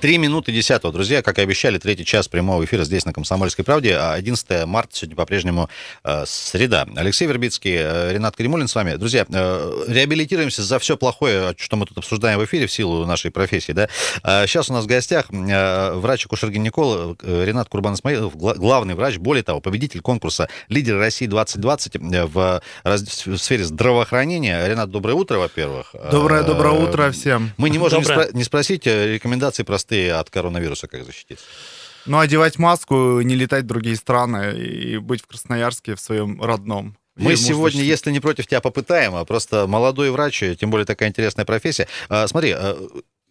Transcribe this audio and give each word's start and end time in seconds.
Три 0.00 0.18
минуты 0.18 0.52
десятого. 0.52 0.92
Друзья, 0.92 1.22
как 1.22 1.38
и 1.38 1.42
обещали, 1.42 1.78
третий 1.78 2.04
час 2.04 2.28
прямого 2.28 2.62
эфира 2.62 2.84
здесь 2.84 3.06
на 3.06 3.14
«Комсомольской 3.14 3.64
правде». 3.64 3.96
11 3.96 4.46
а 4.50 4.66
марта 4.66 4.94
сегодня 4.94 5.16
по-прежнему 5.16 5.70
э, 6.04 6.24
среда. 6.26 6.86
Алексей 6.96 7.26
Вербицкий, 7.26 7.74
э, 7.78 8.12
Ренат 8.12 8.36
Кремулин 8.36 8.68
с 8.68 8.74
вами. 8.74 8.96
Друзья, 8.96 9.24
э, 9.26 9.84
реабилитируемся 9.88 10.62
за 10.62 10.78
все 10.78 10.98
плохое, 10.98 11.54
что 11.56 11.76
мы 11.76 11.86
тут 11.86 11.96
обсуждаем 11.96 12.38
в 12.38 12.44
эфире 12.44 12.66
в 12.66 12.72
силу 12.72 13.06
нашей 13.06 13.30
профессии. 13.30 13.72
Да? 13.72 13.88
А 14.22 14.46
сейчас 14.46 14.68
у 14.68 14.74
нас 14.74 14.84
в 14.84 14.86
гостях 14.86 15.26
э, 15.30 15.94
врач-акушер-гинеколог 15.94 17.20
э, 17.22 17.44
Ренат 17.46 17.70
Курбан 17.70 17.94
Исмаилов, 17.94 18.36
главный 18.36 18.94
врач, 18.94 19.16
более 19.16 19.44
того, 19.44 19.60
победитель 19.60 20.02
конкурса 20.02 20.50
«Лидер 20.68 20.98
России 20.98 21.26
2020» 21.26 22.14
э, 22.14 22.26
в, 22.26 22.62
в 22.84 23.38
сфере 23.38 23.64
здравоохранения. 23.64 24.68
Ренат, 24.68 24.90
доброе 24.90 25.14
утро, 25.14 25.38
во-первых. 25.38 25.94
Доброе-доброе 26.12 26.74
э, 26.74 26.84
утро 26.84 27.10
всем. 27.12 27.52
Мы 27.56 27.70
не 27.70 27.78
можем 27.78 28.00
не, 28.00 28.04
спро- 28.04 28.28
не 28.34 28.44
спросить 28.44 28.84
рекомендации 28.84 29.62
простые 29.62 29.85
простые 29.86 30.14
от 30.14 30.30
коронавируса, 30.30 30.88
как 30.88 31.04
защититься? 31.04 31.44
Ну, 32.06 32.18
одевать 32.18 32.58
маску, 32.58 33.20
не 33.20 33.34
летать 33.34 33.64
в 33.64 33.66
другие 33.66 33.96
страны 33.96 34.56
и 34.56 34.98
быть 34.98 35.22
в 35.22 35.26
Красноярске 35.26 35.94
в 35.94 36.00
своем 36.00 36.42
родном. 36.42 36.96
Мы 37.16 37.32
и 37.32 37.36
сегодня, 37.36 37.82
если 37.82 38.10
не 38.10 38.20
против 38.20 38.46
тебя, 38.46 38.60
попытаем, 38.60 39.14
а 39.14 39.24
просто 39.24 39.66
молодой 39.66 40.10
врач, 40.10 40.42
тем 40.60 40.70
более 40.70 40.84
такая 40.84 41.08
интересная 41.08 41.44
профессия. 41.44 41.88
А, 42.08 42.26
смотри, 42.28 42.52
а, 42.52 42.76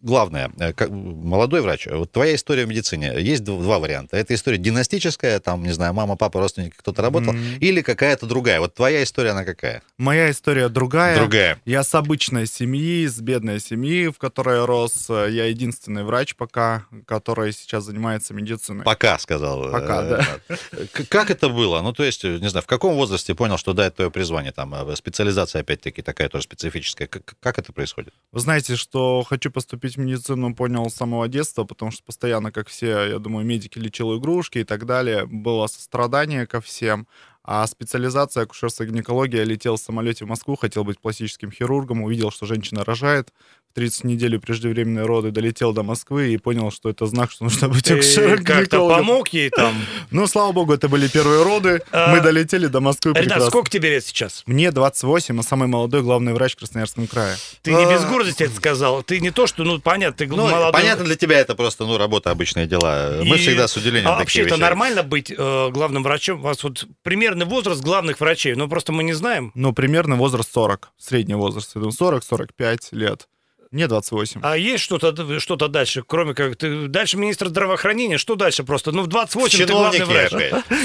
главное, 0.00 0.50
э, 0.58 0.72
как, 0.72 0.90
молодой 0.90 1.60
врач, 1.60 1.86
вот 1.86 2.12
твоя 2.12 2.34
история 2.34 2.64
в 2.64 2.68
медицине, 2.68 3.14
есть 3.20 3.44
два 3.44 3.78
варианта. 3.78 4.16
Это 4.16 4.34
история 4.34 4.58
династическая, 4.58 5.40
там, 5.40 5.62
не 5.62 5.72
знаю, 5.72 5.94
мама, 5.94 6.16
папа, 6.16 6.40
родственники, 6.40 6.74
кто-то 6.76 7.02
работал, 7.02 7.34
mm-hmm. 7.34 7.58
или 7.58 7.80
какая-то 7.82 8.26
другая. 8.26 8.60
Вот 8.60 8.74
твоя 8.74 9.02
история, 9.02 9.30
она 9.30 9.44
какая? 9.44 9.82
Моя 9.98 10.30
история 10.30 10.68
другая. 10.68 11.16
Другая. 11.16 11.60
Я 11.64 11.82
с 11.82 11.94
обычной 11.94 12.46
семьи, 12.46 13.06
с 13.06 13.20
бедной 13.20 13.60
семьи, 13.60 14.08
в 14.08 14.18
которой 14.18 14.64
рос. 14.64 15.08
Я 15.08 15.46
единственный 15.46 16.04
врач 16.04 16.36
пока, 16.36 16.86
который 17.06 17.52
сейчас 17.52 17.84
занимается 17.84 18.34
медициной. 18.34 18.84
Пока, 18.84 19.18
сказал. 19.18 19.70
Пока, 19.70 20.02
э, 20.04 20.08
да. 20.48 20.86
Как 21.08 21.30
это 21.30 21.48
было? 21.48 21.80
Ну, 21.82 21.92
то 21.92 22.04
есть, 22.04 22.24
не 22.24 22.48
знаю, 22.48 22.62
в 22.62 22.66
каком 22.66 22.94
возрасте 22.94 23.34
понял, 23.34 23.56
что 23.58 23.72
да, 23.72 23.86
это 23.86 23.96
твое 23.96 24.10
призвание? 24.10 24.52
Там 24.52 24.74
э, 24.74 24.96
специализация, 24.96 25.62
опять-таки, 25.62 26.02
такая 26.02 26.28
тоже 26.28 26.44
специфическая. 26.44 27.08
Как 27.08 27.58
это 27.58 27.72
происходит? 27.72 28.14
Вы 28.32 28.40
знаете, 28.40 28.76
что 28.76 29.22
хочу 29.22 29.50
поступить 29.50 29.85
поступить 29.86 29.96
в 29.96 29.98
медицину 29.98 30.54
понял 30.54 30.90
с 30.90 30.94
самого 30.94 31.28
детства, 31.28 31.64
потому 31.64 31.90
что 31.90 32.02
постоянно, 32.02 32.50
как 32.52 32.68
все, 32.68 33.06
я 33.08 33.18
думаю, 33.18 33.46
медики 33.46 33.78
лечил 33.78 34.18
игрушки 34.18 34.58
и 34.58 34.64
так 34.64 34.84
далее. 34.84 35.26
Было 35.26 35.66
сострадание 35.68 36.46
ко 36.46 36.60
всем. 36.60 37.06
А 37.44 37.66
специализация 37.66 38.42
акушерства 38.42 38.84
гинекология, 38.86 39.44
летел 39.44 39.76
в 39.76 39.80
самолете 39.80 40.24
в 40.24 40.28
Москву, 40.28 40.56
хотел 40.56 40.82
быть 40.82 40.98
пластическим 40.98 41.52
хирургом, 41.52 42.02
увидел, 42.02 42.32
что 42.32 42.46
женщина 42.46 42.84
рожает, 42.84 43.32
30 43.74 44.04
неделю 44.04 44.40
преждевременные 44.40 45.04
роды 45.04 45.30
долетел 45.30 45.72
до 45.72 45.82
Москвы 45.82 46.32
и 46.32 46.38
понял, 46.38 46.70
что 46.70 46.88
это 46.88 47.06
знак, 47.06 47.30
что 47.30 47.44
нужно 47.44 47.68
быть 47.68 47.90
акушером 47.90 48.44
как-то 48.44 48.88
помог 48.88 49.28
ей 49.28 49.50
там? 49.50 49.74
Ну, 50.10 50.26
слава 50.26 50.52
богу, 50.52 50.72
это 50.72 50.88
были 50.88 51.08
первые 51.08 51.42
роды. 51.42 51.82
А, 51.90 52.12
Мы 52.12 52.20
долетели 52.20 52.68
до 52.68 52.80
Москвы 52.80 53.12
Ренат, 53.14 53.42
сколько 53.48 53.68
тебе 53.68 53.90
лет 53.90 54.04
сейчас? 54.04 54.44
Мне 54.46 54.70
28, 54.70 55.38
а 55.38 55.42
самый 55.42 55.68
молодой 55.68 56.02
главный 56.02 56.32
врач 56.32 56.52
в 56.52 56.58
Красноярском 56.58 57.06
крае. 57.06 57.36
Ты 57.62 57.74
не 57.74 57.84
без 57.84 58.04
а. 58.04 58.08
гордости 58.08 58.44
это 58.44 58.54
сказал. 58.54 59.02
Ты 59.02 59.20
не 59.20 59.30
то, 59.30 59.46
что, 59.46 59.64
ну, 59.64 59.78
понятно, 59.78 60.16
ты 60.16 60.26
ну, 60.26 60.48
молодой. 60.48 60.72
Понятно, 60.72 61.04
для 61.04 61.16
тебя 61.16 61.38
это 61.38 61.54
просто, 61.54 61.84
ну, 61.84 61.98
работа, 61.98 62.30
обычные 62.30 62.66
дела. 62.66 63.20
Мы 63.24 63.36
всегда 63.36 63.68
с 63.68 63.76
удивлением 63.76 64.10
А 64.10 64.18
вообще 64.18 64.42
это 64.42 64.56
нормально 64.56 65.02
быть 65.02 65.30
э, 65.30 65.70
главным 65.70 66.02
врачом? 66.02 66.40
У 66.40 66.42
вас 66.42 66.62
вот 66.62 66.86
примерный 67.02 67.46
возраст 67.46 67.82
главных 67.82 68.20
врачей, 68.20 68.54
но 68.54 68.68
просто 68.68 68.92
мы 68.92 69.02
не 69.02 69.12
знаем. 69.12 69.52
Ну, 69.54 69.72
примерный 69.72 70.16
возраст 70.16 70.52
40, 70.52 70.92
средний 70.98 71.34
возраст. 71.34 71.76
40-45 71.76 72.78
лет. 72.92 73.28
Мне 73.70 73.88
28. 73.88 74.40
А 74.42 74.56
есть 74.56 74.82
что-то 74.82 75.40
что 75.40 75.56
дальше, 75.56 76.02
кроме 76.06 76.34
как 76.34 76.56
ты 76.56 76.86
дальше 76.88 77.16
министр 77.16 77.48
здравоохранения? 77.48 78.18
Что 78.18 78.34
дальше 78.36 78.64
просто? 78.64 78.92
Ну, 78.92 79.02
в 79.02 79.06
28 79.06 79.66
ты 79.66 79.72
главный 79.72 80.04
врач. 80.04 80.32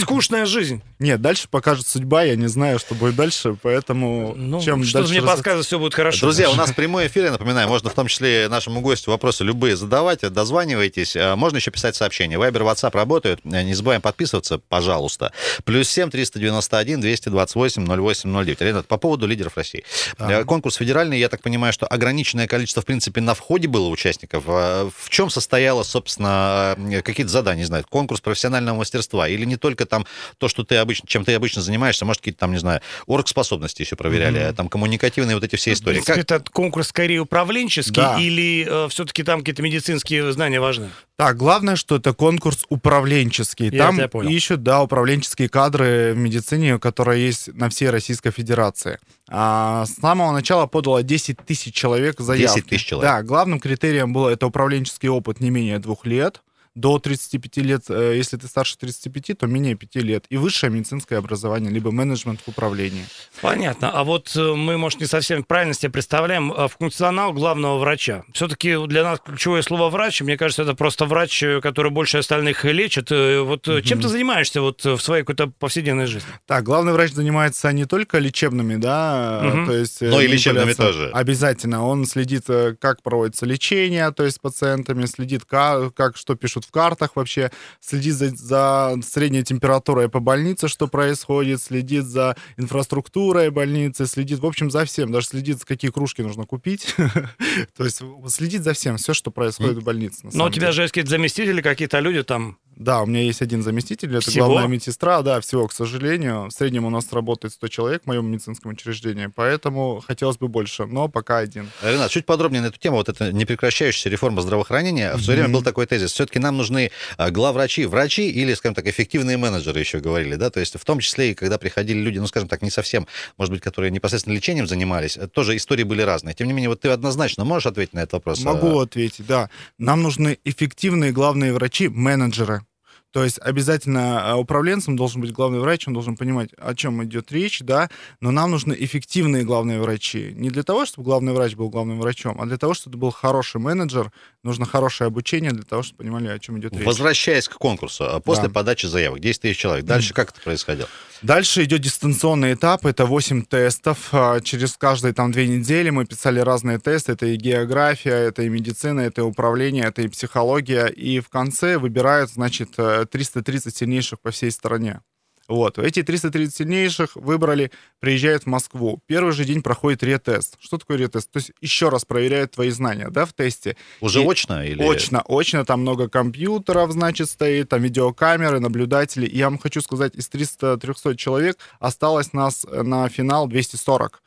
Скучная 0.02 0.46
жизнь. 0.46 0.82
Нет, 1.00 1.22
дальше 1.22 1.48
покажет 1.50 1.88
судьба, 1.88 2.24
я 2.24 2.36
не 2.36 2.48
знаю, 2.48 2.80
что 2.80 2.96
будет 2.96 3.16
дальше, 3.16 3.56
поэтому 3.62 4.34
ну, 4.36 4.62
чем 4.62 4.84
что 4.84 5.00
дальше... 5.00 5.14
мне 5.14 5.22
раз... 5.22 5.32
подсказывает, 5.32 5.66
все 5.66 5.80
будет 5.80 5.94
хорошо. 5.94 6.28
Друзья, 6.28 6.50
у 6.50 6.56
нас 6.56 6.72
прямой 6.72 7.08
эфир, 7.08 7.26
я 7.26 7.32
напоминаю, 7.32 7.68
можно 7.68 7.90
в 7.90 7.94
том 7.94 8.08
числе 8.08 8.48
нашему 8.50 8.82
гостю 8.82 9.12
вопросы 9.12 9.44
любые 9.44 9.76
задавать, 9.76 10.22
дозванивайтесь. 10.22 11.16
А, 11.16 11.36
можно 11.36 11.58
еще 11.58 11.72
писать 11.72 11.96
сообщения. 11.96 12.38
Вайбер, 12.38 12.64
WhatsApp 12.64 12.96
работают. 12.96 13.44
Не 13.46 13.74
забываем 13.74 14.02
подписываться, 14.02 14.58
пожалуйста. 14.58 15.32
Плюс 15.66 15.90
7 15.90 16.10
391 16.10 17.02
228 17.02 17.86
0809. 17.86 18.62
Ренат, 18.62 18.88
по 18.88 18.98
поводу 18.98 19.28
лидеров 19.28 19.58
России. 19.58 19.84
Да. 20.18 20.44
Конкурс 20.44 20.76
федеральный, 20.76 21.20
я 21.20 21.30
так 21.30 21.42
понимаю, 21.42 21.74
что 21.74 21.86
ограниченное 21.86 22.48
количество 22.48 22.71
количество, 22.72 22.82
в 22.82 22.86
принципе, 22.86 23.22
на 23.22 23.34
входе 23.34 23.68
было 23.68 23.88
участников. 23.90 24.44
А 24.48 24.90
в 24.96 25.10
чем 25.10 25.30
состояло, 25.30 25.84
собственно, 25.84 26.76
какие-то 27.04 27.32
задания, 27.32 27.62
не 27.62 27.68
знаю, 27.68 27.86
конкурс 27.90 28.22
профессионального 28.22 28.78
мастерства? 28.78 29.28
Или 29.28 29.46
не 29.46 29.58
только 29.58 29.86
там 29.86 30.06
то, 30.38 30.48
что 30.48 30.64
ты 30.64 30.78
обычно, 30.78 31.08
чем 31.08 31.26
ты 31.26 31.34
обычно 31.34 31.62
занимаешься, 31.62 32.06
может, 32.06 32.22
какие-то 32.22 32.40
там, 32.40 32.52
не 32.52 32.60
знаю, 32.60 32.82
оргспособности 33.08 33.82
еще 33.82 33.96
проверяли, 33.96 34.42
mm-hmm. 34.42 34.54
там 34.54 34.70
коммуникативные 34.70 35.36
вот 35.36 35.44
эти 35.44 35.56
все 35.56 35.74
истории. 35.74 36.00
В 36.00 36.06
принципе, 36.06 36.26
как... 36.26 36.42
это 36.42 36.52
конкурс 36.52 36.88
скорее 36.88 37.20
управленческий 37.20 38.02
да. 38.02 38.20
или 38.20 38.66
э, 38.68 38.88
все-таки 38.90 39.24
там 39.24 39.40
какие-то 39.40 39.62
медицинские 39.62 40.32
знания 40.32 40.60
важны? 40.60 40.90
Так, 41.22 41.38
главное, 41.38 41.76
что 41.76 41.98
это 41.98 42.14
конкурс 42.14 42.66
управленческий. 42.70 43.70
Я 43.70 43.92
Там 43.92 44.00
ищут, 44.24 44.64
да, 44.64 44.82
управленческие 44.82 45.50
кадры 45.50 46.14
в 46.16 46.18
медицине, 46.18 46.80
которые 46.80 47.24
есть 47.24 47.54
на 47.54 47.70
всей 47.70 47.92
Российской 47.92 48.32
Федерации. 48.32 48.98
А 49.30 49.86
с 49.86 49.94
самого 50.02 50.32
начала 50.32 50.66
подало 50.66 51.04
10 51.04 51.38
тысяч 51.46 51.76
человек 51.76 52.20
заявки. 52.20 52.56
10 52.56 52.70
тысяч 52.70 52.86
человек. 52.88 53.12
Да, 53.12 53.22
главным 53.22 53.60
критерием 53.60 54.14
было 54.14 54.30
это 54.30 54.48
управленческий 54.48 55.10
опыт 55.10 55.42
не 55.42 55.52
менее 55.52 55.78
двух 55.78 56.08
лет 56.08 56.42
до 56.76 57.00
35 57.00 57.58
лет, 57.58 57.84
э, 57.90 58.14
если 58.16 58.38
ты 58.38 58.48
старше 58.48 58.78
35, 58.78 59.38
то 59.38 59.48
менее 59.48 59.76
5 59.76 59.96
лет. 59.98 60.26
И 60.30 60.38
высшее 60.38 60.72
медицинское 60.72 61.18
образование, 61.18 61.70
либо 61.70 61.92
менеджмент 61.92 62.40
в 62.42 62.48
управлении. 62.48 63.06
Понятно. 63.42 63.92
А 63.92 64.04
вот 64.04 64.34
э, 64.36 64.54
мы, 64.54 64.78
может, 64.78 65.02
не 65.02 65.06
совсем 65.06 65.44
правильно 65.44 65.74
себе 65.74 65.92
представляем 65.92 66.52
а 66.52 66.70
функционал 66.70 67.34
главного 67.34 67.78
врача. 67.78 68.24
Все-таки 68.34 68.78
для 68.88 69.04
нас 69.04 69.20
ключевое 69.20 69.62
слово 69.64 69.90
«врач», 69.90 70.22
мне 70.22 70.38
кажется, 70.38 70.64
это 70.64 70.74
просто 70.74 71.06
врач, 71.06 71.44
э, 71.44 71.60
который 71.60 71.92
больше 71.92 72.20
остальных 72.20 72.64
лечит. 72.64 73.10
Вот 73.12 73.68
угу. 73.68 73.82
чем 73.82 74.02
ты 74.02 74.08
занимаешься 74.08 74.62
вот 74.62 74.84
в 74.86 75.00
своей 75.00 75.24
какой-то 75.24 75.48
повседневной 75.48 76.06
жизни? 76.06 76.30
Так, 76.46 76.64
главный 76.64 76.94
врач 76.94 77.12
занимается 77.12 77.72
не 77.74 77.86
только 77.86 78.20
лечебными, 78.20 78.78
да, 78.78 79.42
угу. 79.44 79.66
то 79.66 79.74
есть... 79.74 80.02
Но 80.02 80.22
и 80.22 80.28
лечебными 80.28 80.74
тоже. 80.74 81.10
Обязательно. 81.14 81.86
Он 81.86 82.06
следит, 82.06 82.46
как 82.80 83.02
проводится 83.02 83.46
лечение, 83.46 84.10
то 84.12 84.24
есть 84.24 84.38
с 84.38 84.40
пациентами, 84.40 85.06
следит, 85.06 85.44
как, 85.44 85.94
как 85.94 86.16
что 86.16 86.36
пишут 86.36 86.61
пишут 86.62 86.66
в 86.66 86.72
картах 86.72 87.16
вообще, 87.16 87.52
следит 87.80 88.14
за, 88.14 88.30
за 88.36 88.96
средней 89.04 89.44
температурой 89.44 90.10
по 90.10 90.20
больнице, 90.20 90.68
что 90.68 90.88
происходит, 90.88 91.62
следит 91.62 92.06
за 92.06 92.36
инфраструктурой 92.58 93.50
больницы, 93.50 94.06
следит, 94.06 94.40
в 94.40 94.46
общем, 94.46 94.72
за 94.72 94.86
всем, 94.86 95.12
даже 95.12 95.28
следит, 95.28 95.64
какие 95.66 95.92
кружки 95.92 96.22
нужно 96.22 96.46
купить. 96.46 96.96
То 97.78 97.84
есть 97.84 98.02
следит 98.28 98.64
за 98.64 98.74
всем, 98.74 98.98
все, 98.98 99.14
что 99.14 99.32
происходит 99.32 99.78
в 99.78 99.84
больнице. 99.84 100.30
Но 100.34 100.46
у 100.46 100.50
тебя 100.50 100.72
же 100.72 100.84
есть 100.84 100.94
какие-то 100.94 101.10
заместители, 101.10 101.62
какие-то 101.62 102.00
люди 102.00 102.24
там 102.24 102.58
да, 102.82 103.02
у 103.04 103.06
меня 103.06 103.22
есть 103.22 103.42
один 103.42 103.62
заместитель, 103.64 104.16
это 104.16 104.30
всего? 104.30 104.48
главная 104.48 104.68
медсестра, 104.68 105.22
да, 105.22 105.40
всего, 105.40 105.68
к 105.68 105.74
сожалению. 105.74 106.48
В 106.48 106.52
среднем 106.52 106.86
у 106.86 106.90
нас 106.90 107.12
работает 107.12 107.54
100 107.54 107.68
человек 107.68 108.04
в 108.04 108.08
моем 108.08 108.26
медицинском 108.26 108.72
учреждении, 108.72 109.28
поэтому 109.28 110.04
хотелось 110.06 110.38
бы 110.38 110.48
больше, 110.48 110.86
но 110.86 111.08
пока 111.08 111.38
один. 111.38 111.70
Ренат, 111.84 112.10
чуть 112.10 112.26
подробнее 112.26 112.62
на 112.62 112.68
эту 112.68 112.80
тему, 112.80 112.98
вот 112.98 113.08
эта 113.08 113.32
непрекращающаяся 113.32 114.10
реформа 114.10 114.42
здравоохранения. 114.42 115.12
Mm-hmm. 115.12 115.18
В 115.18 115.24
свое 115.24 115.40
время 115.40 115.54
был 115.54 115.62
такой 115.62 115.86
тезис, 115.86 116.12
все-таки 116.12 116.40
нам 116.40 116.58
нужны 116.58 116.92
а, 117.18 117.30
главврачи, 117.30 117.86
врачи 117.86 118.30
или, 118.30 118.54
скажем 118.56 118.74
так, 118.74 118.88
эффективные 118.88 119.38
менеджеры 119.38 119.80
еще 119.80 120.00
говорили, 120.00 120.36
да, 120.36 120.50
то 120.50 120.60
есть 120.60 120.80
в 120.80 120.84
том 120.84 121.00
числе 121.00 121.32
и 121.32 121.34
когда 121.36 121.60
приходили 121.60 122.00
люди, 122.00 122.18
ну, 122.18 122.26
скажем 122.26 122.50
так, 122.50 122.64
не 122.64 122.72
совсем, 122.72 123.08
может 123.38 123.54
быть, 123.54 123.62
которые 123.62 123.92
непосредственно 123.92 124.34
лечением 124.34 124.68
занимались, 124.68 125.20
тоже 125.34 125.56
истории 125.56 125.84
были 125.84 126.02
разные. 126.02 126.34
Тем 126.34 126.48
не 126.48 126.54
менее, 126.54 126.70
вот 126.70 126.82
ты 126.82 126.90
однозначно 126.90 127.46
можешь 127.46 127.68
ответить 127.68 127.94
на 127.94 128.00
этот 128.00 128.14
вопрос? 128.14 128.42
Могу 128.42 128.80
ответить, 128.80 129.28
да. 129.28 129.50
Нам 129.78 130.02
нужны 130.02 130.40
эффективные 130.44 131.12
главные 131.12 131.54
врачи, 131.54 131.88
менеджеры. 131.88 132.64
То 133.12 133.24
есть 133.24 133.40
обязательно 133.42 134.32
а, 134.32 134.36
управленцем 134.38 134.96
должен 134.96 135.22
быть 135.22 135.32
главный 135.32 135.60
врач, 135.60 135.88
он 135.88 135.94
должен 135.94 136.16
понимать, 136.16 136.50
о 136.58 136.74
чем 136.74 137.04
идет 137.04 137.32
речь, 137.32 137.60
да, 137.62 137.90
но 138.22 138.32
нам 138.32 138.52
нужны 138.52 138.76
эффективные 138.78 139.44
главные 139.44 139.80
врачи. 139.80 140.34
Не 140.36 140.50
для 140.50 140.64
того, 140.64 140.86
чтобы 140.86 141.06
главный 141.06 141.34
врач 141.34 141.56
был 141.56 141.70
главным 141.70 142.00
врачом, 142.00 142.40
а 142.40 142.46
для 142.46 142.58
того, 142.58 142.74
чтобы 142.74 142.98
был 142.98 143.12
хороший 143.12 143.60
менеджер, 143.60 144.12
нужно 144.44 144.66
хорошее 144.66 145.08
обучение 145.08 145.52
для 145.52 145.64
того, 145.64 145.84
чтобы 145.84 146.00
понимали, 146.00 146.28
о 146.28 146.40
чем 146.40 146.60
идет 146.60 146.74
речь. 146.74 146.86
Возвращаясь 146.86 147.48
к 147.48 147.58
конкурсу, 147.58 148.06
а 148.06 148.20
после 148.20 148.48
да. 148.48 148.54
подачи 148.54 148.86
заявок, 148.86 149.20
10 149.20 149.42
тысяч 149.42 149.58
человек, 149.58 149.86
дальше 149.86 150.14
как 150.14 150.32
это 150.32 150.42
происходило? 150.42 150.88
Дальше 151.22 151.64
идет 151.66 151.82
дистанционный 151.82 152.56
этап, 152.56 152.88
это 152.88 153.06
8 153.06 153.44
тестов. 153.44 154.10
А, 154.12 154.40
через 154.40 154.76
каждые 154.76 155.14
там 155.14 155.32
две 155.32 155.48
недели 155.48 155.92
мы 155.92 156.06
писали 156.06 156.40
разные 156.40 156.80
тесты. 156.80 157.12
Это 157.12 157.28
и 157.28 157.36
география, 157.36 158.16
это 158.16 158.42
и 158.42 158.50
медицина, 158.50 159.02
это 159.02 159.22
и 159.22 159.24
управление, 159.24 159.86
это 159.86 160.02
и 160.02 160.08
психология. 160.08 160.88
И 160.88 161.20
в 161.20 161.30
конце 161.30 161.78
выбирают, 161.78 162.32
значит, 162.32 162.72
330 163.06 163.74
э, 163.74 163.78
сильнейших 163.78 164.20
по 164.20 164.32
всей 164.32 164.52
стране. 164.52 165.02
Вот. 165.48 165.78
Эти 165.80 166.02
330 166.02 166.56
сильнейших 166.56 167.16
выбрали, 167.16 167.72
приезжают 168.00 168.44
в 168.44 168.46
Москву. 168.46 169.02
Первый 169.06 169.34
же 169.34 169.44
день 169.44 169.62
проходит 169.62 170.02
ретест. 170.02 170.56
Что 170.62 170.78
такое 170.78 170.98
ретест? 170.98 171.30
То 171.30 171.38
есть 171.40 171.52
еще 171.60 171.90
раз 171.90 172.06
проверяют 172.06 172.52
твои 172.52 172.70
знания, 172.70 173.10
да, 173.10 173.26
в 173.26 173.34
тесте. 173.34 173.76
Уже 174.00 174.22
И- 174.22 174.26
очно 174.26 174.66
или... 174.66 174.82
Очно, 174.82 175.24
очно, 175.28 175.66
там 175.66 175.82
много 175.82 176.08
компьютеров, 176.08 176.92
значит, 176.92 177.30
стоит, 177.30 177.70
там 177.70 177.82
видеокамеры, 177.82 178.60
наблюдатели. 178.62 179.26
И 179.26 179.38
я 179.38 179.50
вам 179.50 179.58
хочу 179.58 179.82
сказать, 179.82 180.16
из 180.16 180.30
300-300 180.30 181.16
человек 181.16 181.58
осталось 181.80 182.32
нас 182.32 182.66
э, 182.66 182.82
на 182.84 183.10
финал 183.10 183.48
240. 183.48 184.24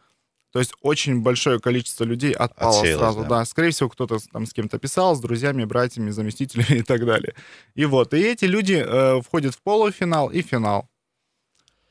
То 0.54 0.60
есть 0.60 0.72
очень 0.82 1.20
большое 1.20 1.58
количество 1.58 2.04
людей 2.04 2.30
отпало 2.30 2.78
Отсеялось, 2.78 3.00
сразу. 3.00 3.22
да. 3.22 3.28
Да. 3.40 3.44
скорее 3.44 3.70
всего, 3.70 3.88
кто-то 3.88 4.18
там 4.32 4.46
с 4.46 4.52
кем-то 4.52 4.78
писал, 4.78 5.16
с 5.16 5.20
друзьями, 5.20 5.64
братьями, 5.64 6.10
заместителями 6.10 6.78
и 6.78 6.82
так 6.82 7.04
далее. 7.04 7.34
И 7.74 7.84
вот, 7.86 8.14
и 8.14 8.18
эти 8.18 8.44
люди 8.44 8.80
э, 8.86 9.20
входят 9.20 9.56
в 9.56 9.62
полуфинал 9.62 10.28
и 10.28 10.42
финал. 10.42 10.88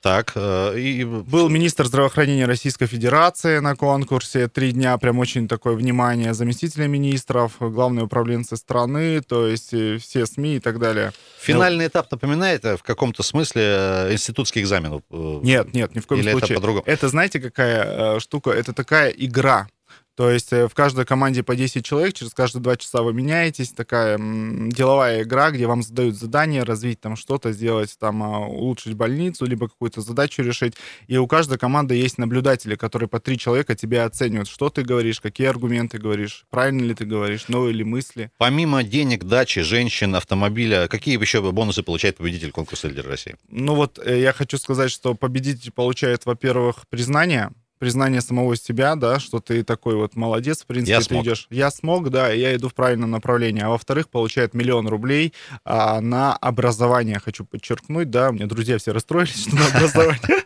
Так, 0.03 0.33
э, 0.35 0.77
и... 0.77 1.05
Был 1.05 1.47
министр 1.47 1.85
здравоохранения 1.85 2.45
Российской 2.45 2.87
Федерации 2.87 3.59
на 3.59 3.73
конкурсе. 3.77 4.49
Три 4.49 4.73
дня 4.73 4.97
прям 4.97 5.17
очень 5.17 5.47
такое 5.47 5.75
внимание 5.75 6.33
заместителя 6.33 6.87
министров, 6.87 7.53
главные 7.59 8.03
управленцы 8.03 8.57
страны, 8.57 9.21
то 9.21 9.47
есть 9.47 9.73
э, 9.73 9.99
все 9.99 10.25
СМИ 10.25 10.57
и 10.57 10.59
так 10.59 10.77
далее. 10.77 11.13
Финальный 11.39 11.87
этап 11.87 12.11
напоминает 12.11 12.65
э, 12.65 12.75
в 12.75 12.83
каком-то 12.83 13.23
смысле 13.23 14.09
институтский 14.11 14.61
экзамен? 14.61 15.01
Нет, 15.09 15.73
нет, 15.73 15.95
ни 15.95 16.01
в 16.01 16.07
коем 16.07 16.19
Или 16.19 16.31
это 16.31 16.39
случае. 16.39 16.55
по-другому? 16.57 16.83
Это, 16.85 17.07
знаете, 17.07 17.39
какая 17.39 18.17
э, 18.17 18.19
штука? 18.19 18.51
Это 18.51 18.73
такая 18.73 19.09
игра. 19.09 19.69
То 20.15 20.29
есть 20.29 20.53
э, 20.53 20.67
в 20.67 20.75
каждой 20.75 21.05
команде 21.05 21.41
по 21.41 21.55
10 21.55 21.83
человек, 21.83 22.13
через 22.13 22.33
каждые 22.33 22.61
2 22.61 22.77
часа 22.77 23.01
вы 23.01 23.13
меняетесь. 23.13 23.71
Такая 23.71 24.17
деловая 24.19 25.23
игра, 25.23 25.49
где 25.51 25.65
вам 25.65 25.81
задают 25.81 26.15
задание, 26.15 26.63
развить 26.63 27.01
там 27.01 27.15
что-то, 27.15 27.51
сделать 27.51 27.95
там, 27.99 28.21
а, 28.21 28.39
улучшить 28.47 28.93
больницу, 28.93 29.45
либо 29.45 29.67
какую-то 29.67 30.01
задачу 30.01 30.43
решить. 30.43 30.75
И 31.07 31.17
у 31.17 31.25
каждой 31.25 31.57
команды 31.57 31.95
есть 31.95 32.19
наблюдатели, 32.19 32.75
которые 32.75 33.09
по 33.09 33.19
3 33.19 33.37
человека 33.37 33.75
тебя 33.75 34.05
оценивают, 34.05 34.47
что 34.47 34.69
ты 34.69 34.83
говоришь, 34.83 35.19
какие 35.19 35.47
аргументы 35.47 35.97
говоришь, 35.97 36.45
правильно 36.51 36.83
ли 36.83 36.93
ты 36.93 37.05
говоришь, 37.05 37.47
новые 37.47 37.73
ли 37.73 37.83
мысли. 37.83 38.31
Помимо 38.37 38.83
денег, 38.83 39.23
дачи, 39.23 39.61
женщин, 39.61 40.15
автомобиля, 40.15 40.87
какие 40.87 41.19
еще 41.19 41.41
бонусы 41.41 41.81
получает 41.81 42.17
победитель 42.17 42.51
конкурса 42.51 42.87
«Лидер 42.87 43.07
России»? 43.07 43.35
Ну 43.49 43.73
вот 43.73 43.99
э, 44.03 44.21
я 44.21 44.33
хочу 44.33 44.57
сказать, 44.57 44.91
что 44.91 45.15
победитель 45.15 45.71
получает, 45.71 46.25
во-первых, 46.25 46.85
признание, 46.89 47.49
признание 47.83 48.21
самого 48.21 48.55
себя, 48.55 48.95
да, 48.95 49.19
что 49.19 49.41
ты 49.41 49.61
такой 49.61 49.95
вот 49.95 50.15
молодец, 50.15 50.61
в 50.63 50.67
принципе, 50.67 50.93
Я 50.93 50.99
ты 50.99 51.03
смог. 51.03 51.25
идешь. 51.25 51.47
Я 51.49 51.69
смог, 51.69 52.09
да, 52.09 52.31
я 52.31 52.55
иду 52.55 52.69
в 52.69 52.73
правильном 52.73 53.11
направлении. 53.11 53.61
А 53.61 53.67
во-вторых, 53.67 54.07
получает 54.07 54.53
миллион 54.53 54.87
рублей 54.87 55.33
а, 55.65 55.99
на 55.99 56.33
образование, 56.33 57.19
хочу 57.19 57.43
подчеркнуть, 57.43 58.09
да, 58.09 58.29
у 58.29 58.31
меня 58.31 58.45
друзья 58.45 58.77
все 58.77 58.93
расстроились, 58.93 59.47
что 59.47 59.57
на 59.57 59.67
образование. 59.67 60.43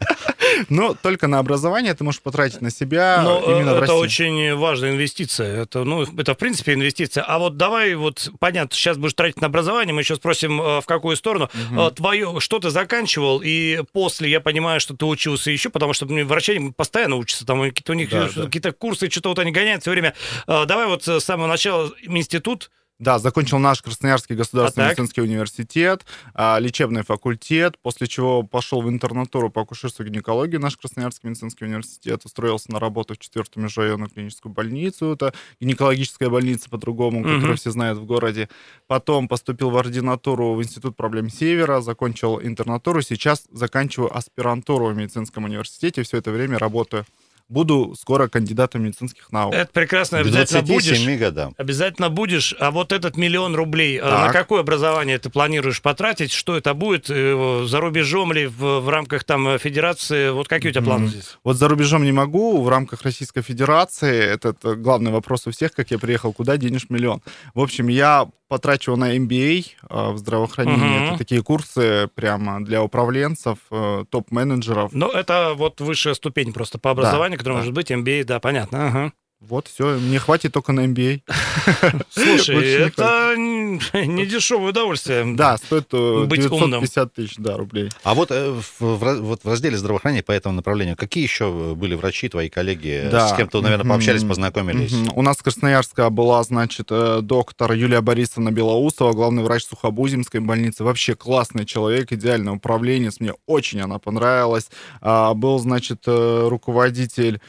Но 0.69 0.93
только 0.93 1.27
на 1.27 1.39
образование 1.39 1.93
ты 1.93 2.03
можешь 2.03 2.21
потратить 2.21 2.61
на 2.61 2.69
себя 2.71 3.21
Но 3.23 3.39
э, 3.45 3.51
именно 3.57 3.73
в 3.73 3.77
это 3.77 3.81
России. 3.81 3.95
очень 3.95 4.55
важная 4.55 4.91
инвестиция. 4.91 5.63
Это, 5.63 5.83
ну, 5.83 6.03
это, 6.03 6.33
в 6.33 6.37
принципе, 6.37 6.73
инвестиция. 6.73 7.23
А 7.23 7.39
вот 7.39 7.57
давай, 7.57 7.95
вот, 7.95 8.29
понятно, 8.39 8.75
сейчас 8.75 8.97
будешь 8.97 9.13
тратить 9.13 9.41
на 9.41 9.47
образование, 9.47 9.93
мы 9.93 10.01
еще 10.01 10.15
спросим, 10.15 10.61
э, 10.61 10.81
в 10.81 10.85
какую 10.85 11.15
сторону. 11.15 11.49
Э, 11.71 11.91
Твое, 11.95 12.39
что 12.39 12.59
ты 12.59 12.69
заканчивал, 12.69 13.41
и 13.43 13.81
после, 13.93 14.29
я 14.29 14.39
понимаю, 14.39 14.79
что 14.79 14.95
ты 14.95 15.05
учился 15.05 15.51
еще, 15.51 15.69
потому 15.69 15.93
что 15.93 16.05
ну, 16.05 16.25
врачи 16.25 16.71
постоянно 16.75 17.15
учатся, 17.15 17.45
там 17.45 17.61
какие-то 17.61 17.91
у 17.91 17.95
них 17.95 18.09
Да, 18.09 18.25
э, 18.27 18.29
да. 18.35 18.43
какие-то 18.45 18.71
курсы, 18.71 19.09
что-то 19.09 19.29
вот 19.29 19.39
они 19.39 19.51
гоняют 19.51 19.81
все 19.81 19.91
время. 19.91 20.13
Давай 20.47 20.87
вот 20.87 21.05
с 21.07 21.19
самого 21.21 21.47
начала 21.47 21.91
институт, 22.03 22.69
Да, 22.99 23.19
закончил 23.19 23.59
наш 23.59 23.83
Красноярский 23.83 24.35
государственный 24.35 24.87
А 24.87 24.89
так? 24.89 24.97
медицинский 24.97 25.21
университет, 25.21 26.03
а, 26.33 26.57
лечебный 26.57 27.03
факультет, 27.03 27.77
после 27.83 28.07
чего 28.07 28.41
пошел 28.41 28.81
в 28.81 28.89
интернатуру 28.89 29.51
по 29.51 29.61
акушерству 29.61 30.03
и 30.03 30.09
гинекологии 30.09 30.57
наш 30.57 30.77
Красноярский 30.77 31.29
медицинский 31.29 31.65
университет, 31.65 32.21
устроился 32.25 32.71
на 32.71 32.79
работу 32.79 33.13
в 33.13 33.19
четвертую 33.19 33.63
межрайонную 33.65 34.09
клиническую 34.09 34.51
больницу, 34.51 35.13
это 35.13 35.31
гинекологическая 35.61 36.29
больница 36.29 36.69
по-другому, 36.71 37.19
Мгм. 37.19 37.35
которую 37.35 37.57
все 37.57 37.69
знают 37.69 37.99
в 37.99 38.05
городе. 38.05 38.49
Потом 38.87 39.27
поступил 39.27 39.69
в 39.69 39.77
ординатуру 39.77 40.55
в 40.55 40.63
Институт 40.63 40.95
проблем 40.97 41.29
Севера, 41.29 41.81
закончил 41.81 42.39
интернатуру, 42.41 43.01
сейчас 43.03 43.45
заканчиваю 43.51 44.15
аспирантуру 44.17 44.87
в 44.87 44.95
медицинском 44.97 45.43
университете, 45.43 46.01
все 46.01 46.17
это 46.17 46.31
время 46.31 46.57
работаю. 46.57 47.05
Буду 47.49 47.95
скоро 47.97 48.27
кандидатом 48.27 48.83
медицинских 48.83 49.31
наук. 49.31 49.53
это 49.53 49.71
прекрасно, 49.71 50.19
обязательно 50.19 50.61
будешь. 50.63 50.87
27 50.89 51.17
годам. 51.17 51.53
Обязательно 51.57 52.09
будешь. 52.09 52.53
А 52.59 52.71
вот 52.71 52.91
этот 52.91 53.15
миллион 53.15 53.55
рублей, 53.55 53.97
э, 53.97 54.01
Так. 54.01 54.27
на 54.27 54.33
какое 54.33 54.59
образование 54.61 55.17
ты 55.17 55.29
планируешь 55.29 55.81
потратить? 55.81 56.31
Что 56.33 56.57
это 56.57 56.73
будет? 56.73 57.05
э, 57.09 57.63
За 57.65 57.79
рубежом 57.79 58.33
ли 58.33 58.47
в, 58.47 58.79
в 58.81 58.89
рамках 58.89 59.23
там 59.23 59.47
э, 59.47 59.57
федерации? 59.59 60.29
Вот 60.31 60.49
какие 60.49 60.71
у 60.71 60.73
тебя 60.73 60.83
планы 60.83 61.07
здесь? 61.07 61.37
Вот 61.45 61.55
за 61.55 61.69
рубежом 61.69 62.03
не 62.03 62.11
могу, 62.11 62.61
в 62.61 62.67
рамках 62.67 63.03
Российской 63.03 63.41
Федерации, 63.41 64.19
это, 64.21 64.49
это 64.49 64.75
главный 64.75 65.11
вопрос 65.11 65.47
у 65.47 65.51
всех, 65.51 65.71
как 65.71 65.89
я 65.91 65.99
приехал, 65.99 66.33
куда 66.33 66.57
денешь 66.57 66.87
миллион. 66.89 67.21
В 67.53 67.61
общем, 67.61 67.87
я 67.87 68.27
потрачу 68.47 68.95
на 68.95 69.15
MBA 69.17 69.65
э, 69.89 70.11
в 70.11 70.17
здравоохранении. 70.17 70.97
Мгм. 70.97 71.05
Это 71.05 71.17
такие 71.17 71.43
курсы 71.43 72.09
прямо 72.15 72.63
для 72.63 72.83
управленцев, 72.83 73.59
э, 73.71 74.05
топ-менеджеров. 74.09 74.91
Ну, 74.93 75.09
это 75.09 75.53
вот 75.55 75.81
высшая 75.81 76.13
ступень 76.13 76.53
просто 76.53 76.79
по 76.79 76.91
образованию, 76.91 77.37
которая 77.37 77.59
да. 77.59 77.61
может 77.61 77.73
быть 77.73 77.91
MBA, 77.91 78.23
да, 78.23 78.39
понятно. 78.39 78.87
Ага. 78.87 79.13
Вот, 79.39 79.67
все, 79.67 79.99
мне 79.99 80.17
хватит 80.17 80.51
только 80.51 80.71
на 80.71 80.87
MBA. 80.87 81.21
Слушай, 82.09 82.55
Больше 82.55 82.77
не 82.79 82.87
это 82.87 84.07
не 84.07 84.25
дешевое 84.25 84.71
удовольствие. 84.71 85.35
Да, 85.35 85.57
стоит 85.57 85.89
э, 85.93 86.25
Быть 86.25 86.43
умным. 86.45 86.81
950 86.81 87.13
тысяч 87.13 87.35
да, 87.37 87.55
рублей. 87.55 87.91
А 88.01 88.15
вот, 88.15 88.31
э, 88.31 88.59
в, 88.79 88.97
вот 88.97 89.43
в 89.43 89.47
разделе 89.47 89.77
здравоохранения 89.77 90.23
по 90.23 90.31
этому 90.31 90.55
направлению, 90.55 90.95
какие 90.95 91.23
еще 91.23 91.75
были 91.75 91.93
врачи, 91.93 92.29
твои 92.29 92.49
коллеги? 92.49 93.09
С 93.11 93.35
кем-то, 93.37 93.61
наверное, 93.61 93.87
пообщались, 93.87 94.23
познакомились? 94.23 94.93
У 95.13 95.21
нас 95.21 95.37
в 95.37 95.43
Красноярска 95.43 96.09
была, 96.09 96.41
значит, 96.41 96.87
э, 96.89 97.19
доктор 97.21 97.73
Юлия 97.73 98.01
Борисовна 98.01 98.51
Белоусова, 98.51 99.13
главный 99.13 99.43
врач 99.43 99.65
Сухобузимской 99.65 100.39
больницы. 100.39 100.83
Вообще 100.83 101.13
классный 101.13 101.65
человек, 101.65 102.11
идеальный 102.11 102.53
управленец. 102.53 103.19
Мне 103.19 103.33
очень 103.45 103.81
она 103.81 103.99
понравилась. 103.99 104.69
А, 104.99 105.35
Был, 105.35 105.59
значит, 105.59 106.01
э, 106.07 106.47
руководитель 106.49 107.39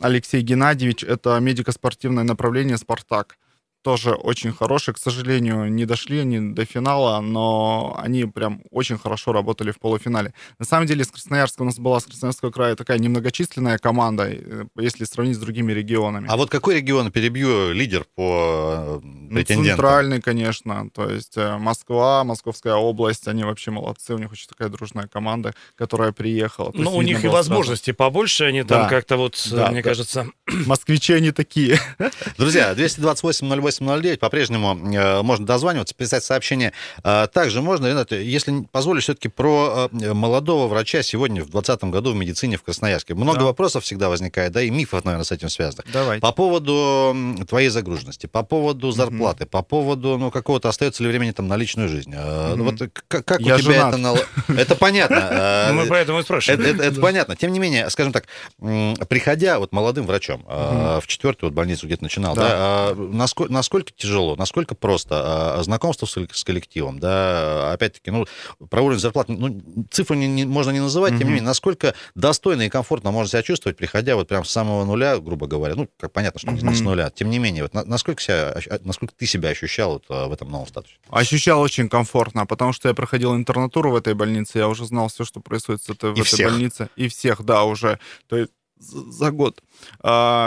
Алексей 0.00 0.40
Геннадьевич. 0.42 1.04
Это 1.04 1.38
медико-спортивное 1.40 2.24
направление 2.24 2.78
«Спартак». 2.78 3.38
Тоже 3.82 4.10
очень 4.12 4.52
хороший. 4.52 4.92
К 4.92 4.98
сожалению, 4.98 5.70
не 5.72 5.86
дошли 5.86 6.18
они 6.18 6.52
до 6.52 6.64
финала, 6.64 7.20
но 7.20 7.96
они 8.02 8.24
прям 8.24 8.60
очень 8.70 8.98
хорошо 8.98 9.32
работали 9.32 9.70
в 9.70 9.78
полуфинале. 9.78 10.34
На 10.58 10.66
самом 10.66 10.86
деле, 10.86 11.02
из 11.02 11.10
Красноярска 11.10 11.62
у 11.62 11.64
нас 11.64 11.78
была 11.78 12.00
с 12.00 12.04
Красноярского 12.04 12.50
края 12.50 12.74
такая 12.74 12.98
немногочисленная 12.98 13.78
команда, 13.78 14.24
э, 14.28 14.64
если 14.76 15.04
сравнить 15.04 15.36
с 15.36 15.38
другими 15.38 15.72
регионами. 15.72 16.26
А 16.28 16.36
вот 16.36 16.50
какой 16.50 16.76
регион 16.76 17.12
перебью 17.12 17.72
лидер 17.72 18.04
по 18.16 19.00
э, 19.00 19.00
Ну, 19.02 19.34
претендентам? 19.34 19.76
центральный, 19.76 20.20
конечно. 20.20 20.90
То 20.90 21.08
есть 21.08 21.36
э, 21.36 21.56
Москва, 21.56 22.24
Московская 22.24 22.74
область, 22.74 23.28
они 23.28 23.44
вообще 23.44 23.70
молодцы. 23.70 24.12
У 24.14 24.18
них 24.18 24.32
очень 24.32 24.48
такая 24.48 24.68
дружная 24.68 25.06
команда, 25.06 25.54
которая 25.76 26.10
приехала. 26.12 26.72
Ну, 26.74 26.94
у 26.96 27.02
них 27.02 27.20
и 27.20 27.22
было 27.28 27.34
сразу. 27.34 27.50
возможности 27.50 27.92
побольше, 27.92 28.44
они 28.44 28.64
там 28.64 28.82
Да. 28.82 28.88
как-то 28.88 29.16
вот, 29.16 29.36
э, 29.52 29.54
Да, 29.54 29.70
мне 29.70 29.82
да. 29.82 29.88
кажется... 29.88 30.26
Москвичи 30.66 31.12
они 31.12 31.30
такие. 31.30 31.78
Друзья, 32.36 32.74
228-08-09, 33.68 34.18
по-прежнему 34.18 34.78
э, 34.94 35.22
можно 35.22 35.46
дозваниваться, 35.46 35.94
писать 35.94 36.24
сообщение. 36.24 36.72
Э, 37.04 37.26
также 37.32 37.62
можно, 37.62 37.86
Ренат, 37.86 38.12
если 38.12 38.62
позволишь, 38.70 39.04
все-таки 39.04 39.28
про 39.28 39.88
э, 39.92 40.12
молодого 40.14 40.66
врача 40.68 41.02
сегодня, 41.02 41.42
в 41.42 41.50
2020 41.50 41.84
году 41.84 42.12
в 42.12 42.16
медицине 42.16 42.56
в 42.56 42.62
Красноярске. 42.62 43.14
Много 43.14 43.40
Да. 43.40 43.44
вопросов 43.46 43.84
всегда 43.84 44.08
возникает, 44.08 44.52
да, 44.52 44.62
и 44.62 44.70
мифов, 44.70 45.04
наверное, 45.04 45.24
с 45.24 45.32
этим 45.32 45.48
связано. 45.48 45.84
Давай. 45.92 46.20
По 46.20 46.32
поводу 46.32 47.14
твоей 47.48 47.68
загруженности, 47.68 48.26
по 48.26 48.42
поводу 48.42 48.90
зарплаты, 48.90 49.46
по 49.46 49.62
поводу, 49.62 50.18
ну, 50.18 50.30
какого-то 50.30 50.68
остается 50.68 51.02
ли 51.02 51.08
времени 51.08 51.30
там 51.32 51.48
на 51.48 51.56
личную 51.56 51.88
жизнь. 51.88 52.14
Ну, 52.14 52.56
Мгм. 52.56 52.64
Вот 52.78 52.90
к- 53.08 53.22
как 53.22 53.40
Я 53.40 53.56
у 53.56 53.58
тебя 53.58 53.72
женат. 53.74 53.88
это... 53.94 53.98
нал- 53.98 54.18
Это 54.48 54.74
понятно. 54.74 55.28
э, 55.30 55.72
Мы 55.78 55.86
поэтому 55.86 56.18
и 56.18 56.20
Это, 56.20 56.26
спрашиваем. 56.26 56.80
это- 56.80 57.00
понятно. 57.00 57.36
Тем 57.36 57.52
не 57.52 57.58
менее, 57.58 57.88
скажем 57.90 58.12
так, 58.12 58.24
приходя 59.08 59.58
вот 59.58 59.72
молодым 59.72 60.06
врачом 60.06 60.44
в 60.48 61.02
четвертую 61.06 61.50
вот 61.50 61.54
больницу 61.56 61.86
где-то 61.86 62.02
начинал, 62.02 62.34
да, 62.34 62.42
Да. 62.42 62.48
а, 62.50 62.94
насколько, 62.94 63.52
насколько 63.58 63.92
тяжело, 63.96 64.36
насколько 64.36 64.74
просто 64.74 65.58
а, 65.58 65.62
знакомство 65.62 66.06
с, 66.06 66.44
коллективом, 66.44 66.98
да, 67.00 67.72
опять-таки, 67.72 68.10
ну, 68.10 68.26
про 68.70 68.82
уровень 68.82 69.00
зарплаты, 69.00 69.32
ну, 69.32 69.60
цифру 69.90 70.14
не- 70.16 70.26
не- 70.28 70.46
можно 70.46 70.70
не 70.70 70.80
называть, 70.80 71.10
тем 71.18 71.26
не 71.28 71.34
менее, 71.34 71.42
насколько 71.42 71.94
достойно 72.14 72.62
и 72.62 72.68
комфортно 72.68 73.10
можно 73.10 73.28
себя 73.28 73.42
чувствовать, 73.42 73.76
приходя 73.76 74.14
вот 74.16 74.28
прям 74.28 74.44
с 74.44 74.50
самого 74.50 74.84
нуля, 74.84 75.18
грубо 75.18 75.46
говоря, 75.46 75.74
ну, 75.74 75.88
как 75.98 76.12
понятно, 76.12 76.38
что 76.40 76.50
не 76.50 76.62
Мгм. 76.62 76.74
с 76.74 76.80
нуля, 76.80 77.10
тем 77.10 77.30
не 77.30 77.38
менее, 77.38 77.64
вот 77.64 77.74
на- 77.74 77.84
насколько, 77.84 78.22
себя, 78.22 78.52
ощ- 78.56 78.80
насколько 78.84 79.12
ты 79.16 79.26
себя 79.26 79.48
ощущал 79.50 79.94
вот, 79.94 80.04
а, 80.08 80.26
в 80.28 80.32
этом 80.32 80.50
новом 80.50 80.66
статусе? 80.66 80.94
Ощущал 81.10 81.60
очень 81.60 81.88
комфортно, 81.88 82.46
потому 82.46 82.72
что 82.72 82.88
я 82.88 82.94
проходил 82.94 83.34
интернатуру 83.34 83.90
в 83.90 83.96
этой 83.96 84.14
больнице, 84.14 84.58
я 84.58 84.68
уже 84.68 84.84
знал 84.86 85.08
все, 85.08 85.24
что 85.24 85.40
происходит 85.40 85.82
в 85.86 85.90
И 85.90 85.94
этой 86.12 86.22
всех. 86.22 86.50
больнице. 86.50 86.88
И 86.96 87.08
всех, 87.08 87.42
да, 87.44 87.64
уже. 87.64 87.98
То 88.28 88.36
есть 88.36 88.52
за 88.80 89.30
год. 89.30 89.62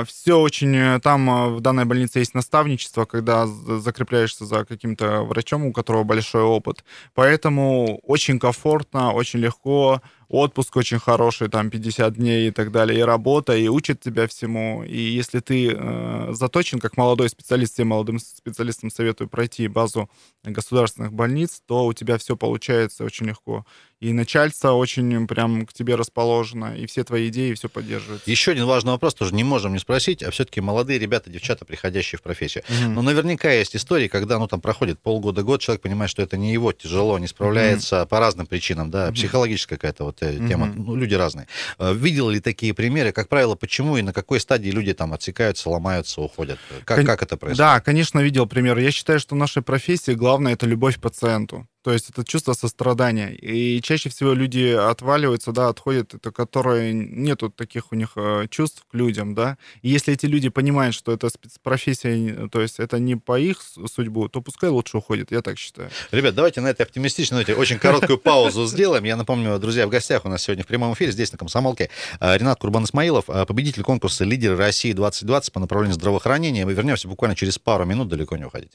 все 0.05 0.39
очень... 0.39 0.75
э, 0.75 0.99
Там 1.01 1.29
э, 1.29 1.49
в 1.49 1.61
данной 1.61 1.85
больнице 1.85 2.19
есть 2.19 2.33
наставничество, 2.33 3.05
когда 3.05 3.47
за- 3.47 3.79
закрепляешься 3.79 4.45
за 4.45 4.65
каким-то 4.65 5.21
врачом, 5.23 5.65
у 5.65 5.73
которого 5.73 6.03
большой 6.03 6.43
опыт. 6.43 6.83
Поэтому 7.13 7.99
очень 8.03 8.39
комфортно, 8.39 9.13
очень 9.13 9.39
легко, 9.39 10.01
отпуск 10.31 10.77
очень 10.77 10.99
хороший, 10.99 11.49
там 11.49 11.69
50 11.69 12.15
дней 12.15 12.47
и 12.47 12.51
так 12.51 12.71
далее, 12.71 12.99
и 12.99 13.03
работа, 13.03 13.55
и 13.55 13.67
учат 13.67 13.99
тебя 13.99 14.27
всему. 14.27 14.83
И 14.83 14.97
если 14.97 15.39
ты 15.39 15.71
э, 15.73 16.29
заточен 16.31 16.79
как 16.79 16.97
молодой 16.97 17.29
специалист, 17.29 17.73
всем 17.73 17.89
молодым 17.89 18.17
специалистам 18.19 18.89
советую 18.89 19.27
пройти 19.27 19.67
базу 19.67 20.09
государственных 20.43 21.11
больниц, 21.11 21.61
то 21.67 21.85
у 21.85 21.93
тебя 21.93 22.17
все 22.17 22.37
получается 22.37 23.03
очень 23.03 23.27
легко 23.27 23.65
и 24.01 24.13
начальство 24.13 24.71
очень 24.71 25.27
прям 25.27 25.65
к 25.67 25.73
тебе 25.73 25.93
расположено, 25.93 26.75
и 26.75 26.87
все 26.87 27.03
твои 27.03 27.29
идеи 27.29 27.53
все 27.53 27.69
поддерживают. 27.69 28.27
Еще 28.27 28.51
один 28.51 28.65
важный 28.65 28.91
вопрос, 28.93 29.13
тоже 29.13 29.35
не 29.35 29.43
можем 29.43 29.73
не 29.73 29.79
спросить, 29.79 30.23
а 30.23 30.31
все-таки 30.31 30.59
молодые 30.59 30.97
ребята, 30.97 31.29
девчата, 31.29 31.65
приходящие 31.65 32.17
в 32.17 32.23
профессию. 32.23 32.63
Угу. 32.67 32.89
Но 32.89 33.03
наверняка 33.03 33.51
есть 33.51 33.75
истории, 33.75 34.07
когда 34.07 34.39
ну, 34.39 34.47
там 34.47 34.59
проходит 34.59 34.99
полгода-год, 34.99 35.61
человек 35.61 35.83
понимает, 35.83 36.09
что 36.09 36.23
это 36.23 36.35
не 36.35 36.51
его, 36.51 36.73
тяжело, 36.73 37.19
не 37.19 37.27
справляется 37.27 38.01
угу. 38.01 38.09
по 38.09 38.19
разным 38.19 38.47
причинам, 38.47 38.89
да, 38.89 39.11
психологическая 39.11 39.77
какая-то 39.77 40.05
вот 40.05 40.20
угу. 40.21 40.47
тема, 40.47 40.73
ну, 40.75 40.95
люди 40.95 41.13
разные. 41.15 41.47
Э, 41.79 41.93
видел 41.93 42.29
ли 42.29 42.39
такие 42.39 42.73
примеры, 42.73 43.11
как 43.11 43.29
правило, 43.29 43.55
почему 43.55 43.97
и 43.97 44.01
на 44.01 44.13
какой 44.13 44.39
стадии 44.39 44.69
люди 44.69 44.93
там 44.93 45.13
отсекаются, 45.13 45.69
ломаются, 45.69 46.21
уходят? 46.21 46.59
Как, 46.85 46.97
Кон... 46.97 47.05
как 47.05 47.23
это 47.23 47.37
происходит? 47.37 47.57
Да, 47.57 47.79
конечно, 47.79 48.19
видел 48.19 48.45
примеры. 48.45 48.81
Я 48.81 48.91
считаю, 48.91 49.19
что 49.19 49.35
в 49.35 49.37
нашей 49.37 49.61
профессии 49.61 50.13
главное— 50.13 50.53
это 50.53 50.65
любовь 50.65 50.97
к 50.97 51.01
пациенту. 51.01 51.67
То 51.83 51.91
есть 51.91 52.09
это 52.09 52.23
чувство 52.23 52.53
сострадания. 52.53 53.29
И 53.29 53.81
чаще 53.81 54.09
всего 54.09 54.33
люди 54.33 54.73
отваливаются, 54.73 55.51
да, 55.51 55.69
отходят, 55.69 56.13
это 56.13 56.31
которые 56.31 56.93
нету 56.93 57.49
таких 57.49 57.91
у 57.91 57.95
них 57.95 58.11
э, 58.15 58.47
чувств 58.49 58.83
к 58.91 58.93
людям, 58.93 59.33
да. 59.33 59.57
И 59.81 59.89
если 59.89 60.13
эти 60.13 60.27
люди 60.27 60.49
понимают, 60.49 60.93
что 60.93 61.11
это 61.11 61.29
спецпрофессия, 61.29 62.47
то 62.49 62.61
есть 62.61 62.79
это 62.79 62.99
не 62.99 63.15
по 63.15 63.39
их 63.39 63.61
судьбу, 63.87 64.29
то 64.29 64.41
пускай 64.41 64.69
лучше 64.69 64.97
уходят, 64.97 65.31
я 65.31 65.41
так 65.41 65.57
считаю. 65.57 65.89
Ребят, 66.11 66.35
давайте 66.35 66.61
на 66.61 66.67
этой 66.67 66.83
оптимистичной 66.83 67.39
ноте 67.39 67.55
очень 67.55 67.79
короткую 67.79 68.19
паузу 68.19 68.67
сделаем. 68.67 69.03
Я 69.03 69.15
напомню, 69.15 69.57
друзья, 69.57 69.87
в 69.87 69.89
гостях 69.89 70.25
у 70.25 70.29
нас 70.29 70.43
сегодня 70.43 70.63
в 70.63 70.67
прямом 70.67 70.93
эфире, 70.93 71.11
здесь 71.11 71.31
на 71.31 71.39
Комсомолке, 71.39 71.89
э, 72.19 72.37
Ренат 72.37 72.59
Курбан-Исмаилов, 72.59 73.25
э, 73.27 73.45
победитель 73.47 73.83
конкурса 73.83 74.23
«Лидеры 74.23 74.55
России 74.55 74.93
2020» 74.93 75.51
по 75.51 75.59
направлению 75.59 75.95
здравоохранения. 75.95 76.65
Мы 76.65 76.73
вернемся 76.73 77.07
буквально 77.07 77.35
через 77.35 77.57
пару 77.57 77.85
минут, 77.85 78.07
далеко 78.07 78.37
не 78.37 78.45
уходите. 78.45 78.71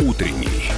Утренний 0.00 0.55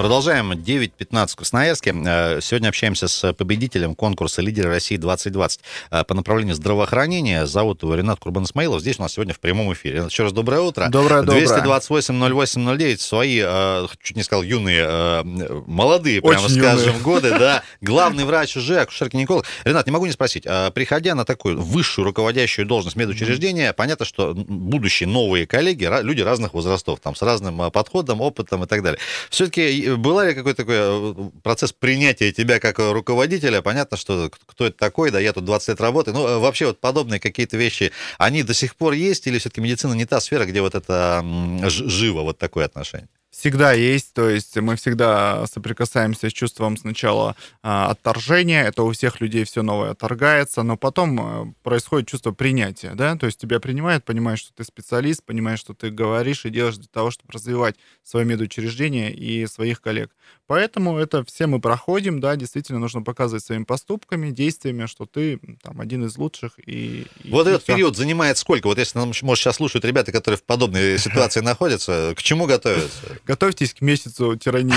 Продолжаем 0.00 0.52
9.15 0.52 1.26
в 1.28 1.36
Красноярске. 1.36 1.94
Э, 1.94 2.40
сегодня 2.40 2.68
общаемся 2.68 3.06
с 3.06 3.34
победителем 3.34 3.94
конкурса 3.94 4.40
«Лидеры 4.40 4.70
России 4.70 4.96
2020» 4.96 5.60
э, 5.90 6.04
по 6.04 6.14
направлению 6.14 6.54
здравоохранения. 6.54 7.44
Зовут 7.44 7.82
его 7.82 7.94
Ренат 7.94 8.18
Курбан 8.18 8.44
Исмаилов. 8.44 8.80
Здесь 8.80 8.98
у 8.98 9.02
нас 9.02 9.12
сегодня 9.12 9.34
в 9.34 9.40
прямом 9.40 9.70
эфире. 9.74 10.04
Еще 10.08 10.22
раз 10.22 10.32
доброе 10.32 10.62
утро. 10.62 10.88
Доброе, 10.88 11.20
доброе. 11.20 11.44
228-08-09. 11.44 12.96
Свои, 12.96 13.42
э, 13.44 13.88
чуть 14.02 14.16
не 14.16 14.22
сказал, 14.22 14.42
юные, 14.42 15.22
молодые, 15.66 16.22
прямо 16.22 16.46
Очень 16.46 16.60
скажем, 16.62 16.86
юные. 16.86 17.00
годы. 17.02 17.30
Да. 17.38 17.62
Главный 17.82 18.24
врач 18.24 18.56
уже, 18.56 18.80
акушер-гинеколог. 18.80 19.44
Ренат, 19.64 19.84
не 19.84 19.92
могу 19.92 20.06
не 20.06 20.12
спросить. 20.12 20.44
Приходя 20.72 21.14
на 21.14 21.26
такую 21.26 21.60
высшую 21.60 22.06
руководящую 22.06 22.64
должность 22.64 22.96
медучреждения, 22.96 23.74
понятно, 23.74 24.06
что 24.06 24.32
будущие 24.34 25.10
новые 25.10 25.46
коллеги, 25.46 25.86
люди 26.00 26.22
разных 26.22 26.54
возрастов, 26.54 27.00
там, 27.00 27.14
с 27.14 27.20
разным 27.20 27.70
подходом, 27.70 28.22
опытом 28.22 28.64
и 28.64 28.66
так 28.66 28.82
далее. 28.82 28.98
Все-таки 29.28 29.89
была 29.96 30.26
ли 30.26 30.34
какой-то 30.34 30.64
такой 30.64 30.76
э, 30.78 31.14
процесс 31.42 31.72
принятия 31.72 32.32
тебя 32.32 32.58
как 32.60 32.78
руководителя? 32.78 33.62
Понятно, 33.62 33.96
что 33.96 34.30
кто 34.46 34.66
это 34.66 34.76
такой, 34.76 35.10
да, 35.10 35.20
я 35.20 35.32
тут 35.32 35.44
20 35.44 35.68
лет 35.68 35.80
работаю. 35.80 36.16
Ну, 36.16 36.26
э, 36.26 36.38
вообще 36.38 36.66
вот 36.66 36.80
подобные 36.80 37.20
какие-то 37.20 37.56
вещи, 37.56 37.92
они 38.18 38.42
до 38.42 38.54
сих 38.54 38.76
пор 38.76 38.94
есть 38.94 39.26
или 39.26 39.38
все-таки 39.38 39.60
медицина 39.60 39.94
не 39.94 40.06
та 40.06 40.20
сфера, 40.20 40.44
где 40.44 40.60
вот 40.60 40.74
это 40.74 41.24
живо, 41.68 42.22
вот 42.22 42.38
такое 42.38 42.66
отношение? 42.66 43.08
Всегда 43.30 43.72
есть, 43.72 44.12
то 44.12 44.28
есть 44.28 44.56
мы 44.56 44.76
всегда 44.76 45.46
соприкасаемся 45.46 46.28
с 46.28 46.32
чувством 46.32 46.76
сначала 46.76 47.36
а, 47.62 47.90
отторжения, 47.90 48.64
это 48.64 48.82
у 48.82 48.92
всех 48.92 49.20
людей 49.20 49.44
все 49.44 49.62
новое 49.62 49.90
отторгается, 49.90 50.62
но 50.62 50.76
потом 50.76 51.20
а, 51.20 51.52
происходит 51.62 52.08
чувство 52.08 52.32
принятия, 52.32 52.92
да, 52.94 53.16
то 53.16 53.26
есть 53.26 53.40
тебя 53.40 53.60
принимают, 53.60 54.04
понимаешь, 54.04 54.40
что 54.40 54.52
ты 54.54 54.64
специалист, 54.64 55.24
понимаешь, 55.24 55.60
что 55.60 55.74
ты 55.74 55.90
говоришь 55.90 56.44
и 56.44 56.50
делаешь 56.50 56.76
для 56.76 56.88
того, 56.88 57.10
чтобы 57.10 57.32
развивать 57.32 57.76
свое 58.02 58.26
медучреждение 58.26 59.12
и 59.12 59.46
своих 59.46 59.80
коллег. 59.80 60.10
Поэтому 60.46 60.98
это 60.98 61.24
все 61.24 61.46
мы 61.46 61.60
проходим, 61.60 62.18
да, 62.18 62.34
действительно 62.34 62.80
нужно 62.80 63.02
показывать 63.02 63.44
своими 63.44 63.62
поступками, 63.62 64.30
действиями, 64.30 64.86
что 64.86 65.06
ты 65.06 65.38
там 65.62 65.80
один 65.80 66.04
из 66.04 66.18
лучших. 66.18 66.54
И, 66.66 67.06
и 67.22 67.30
вот 67.30 67.46
и 67.46 67.50
этот 67.50 67.62
все. 67.62 67.74
период 67.74 67.96
занимает 67.96 68.36
сколько? 68.36 68.66
Вот 68.66 68.76
если, 68.76 68.98
может, 68.98 69.42
сейчас 69.42 69.56
слушают 69.56 69.84
ребята, 69.84 70.10
которые 70.10 70.38
в 70.38 70.42
подобной 70.42 70.98
ситуации 70.98 71.38
находятся, 71.38 72.14
к 72.16 72.22
чему 72.22 72.46
готовятся? 72.46 73.19
Готовьтесь 73.26 73.74
к 73.74 73.80
месяцу 73.80 74.36
тирании. 74.36 74.74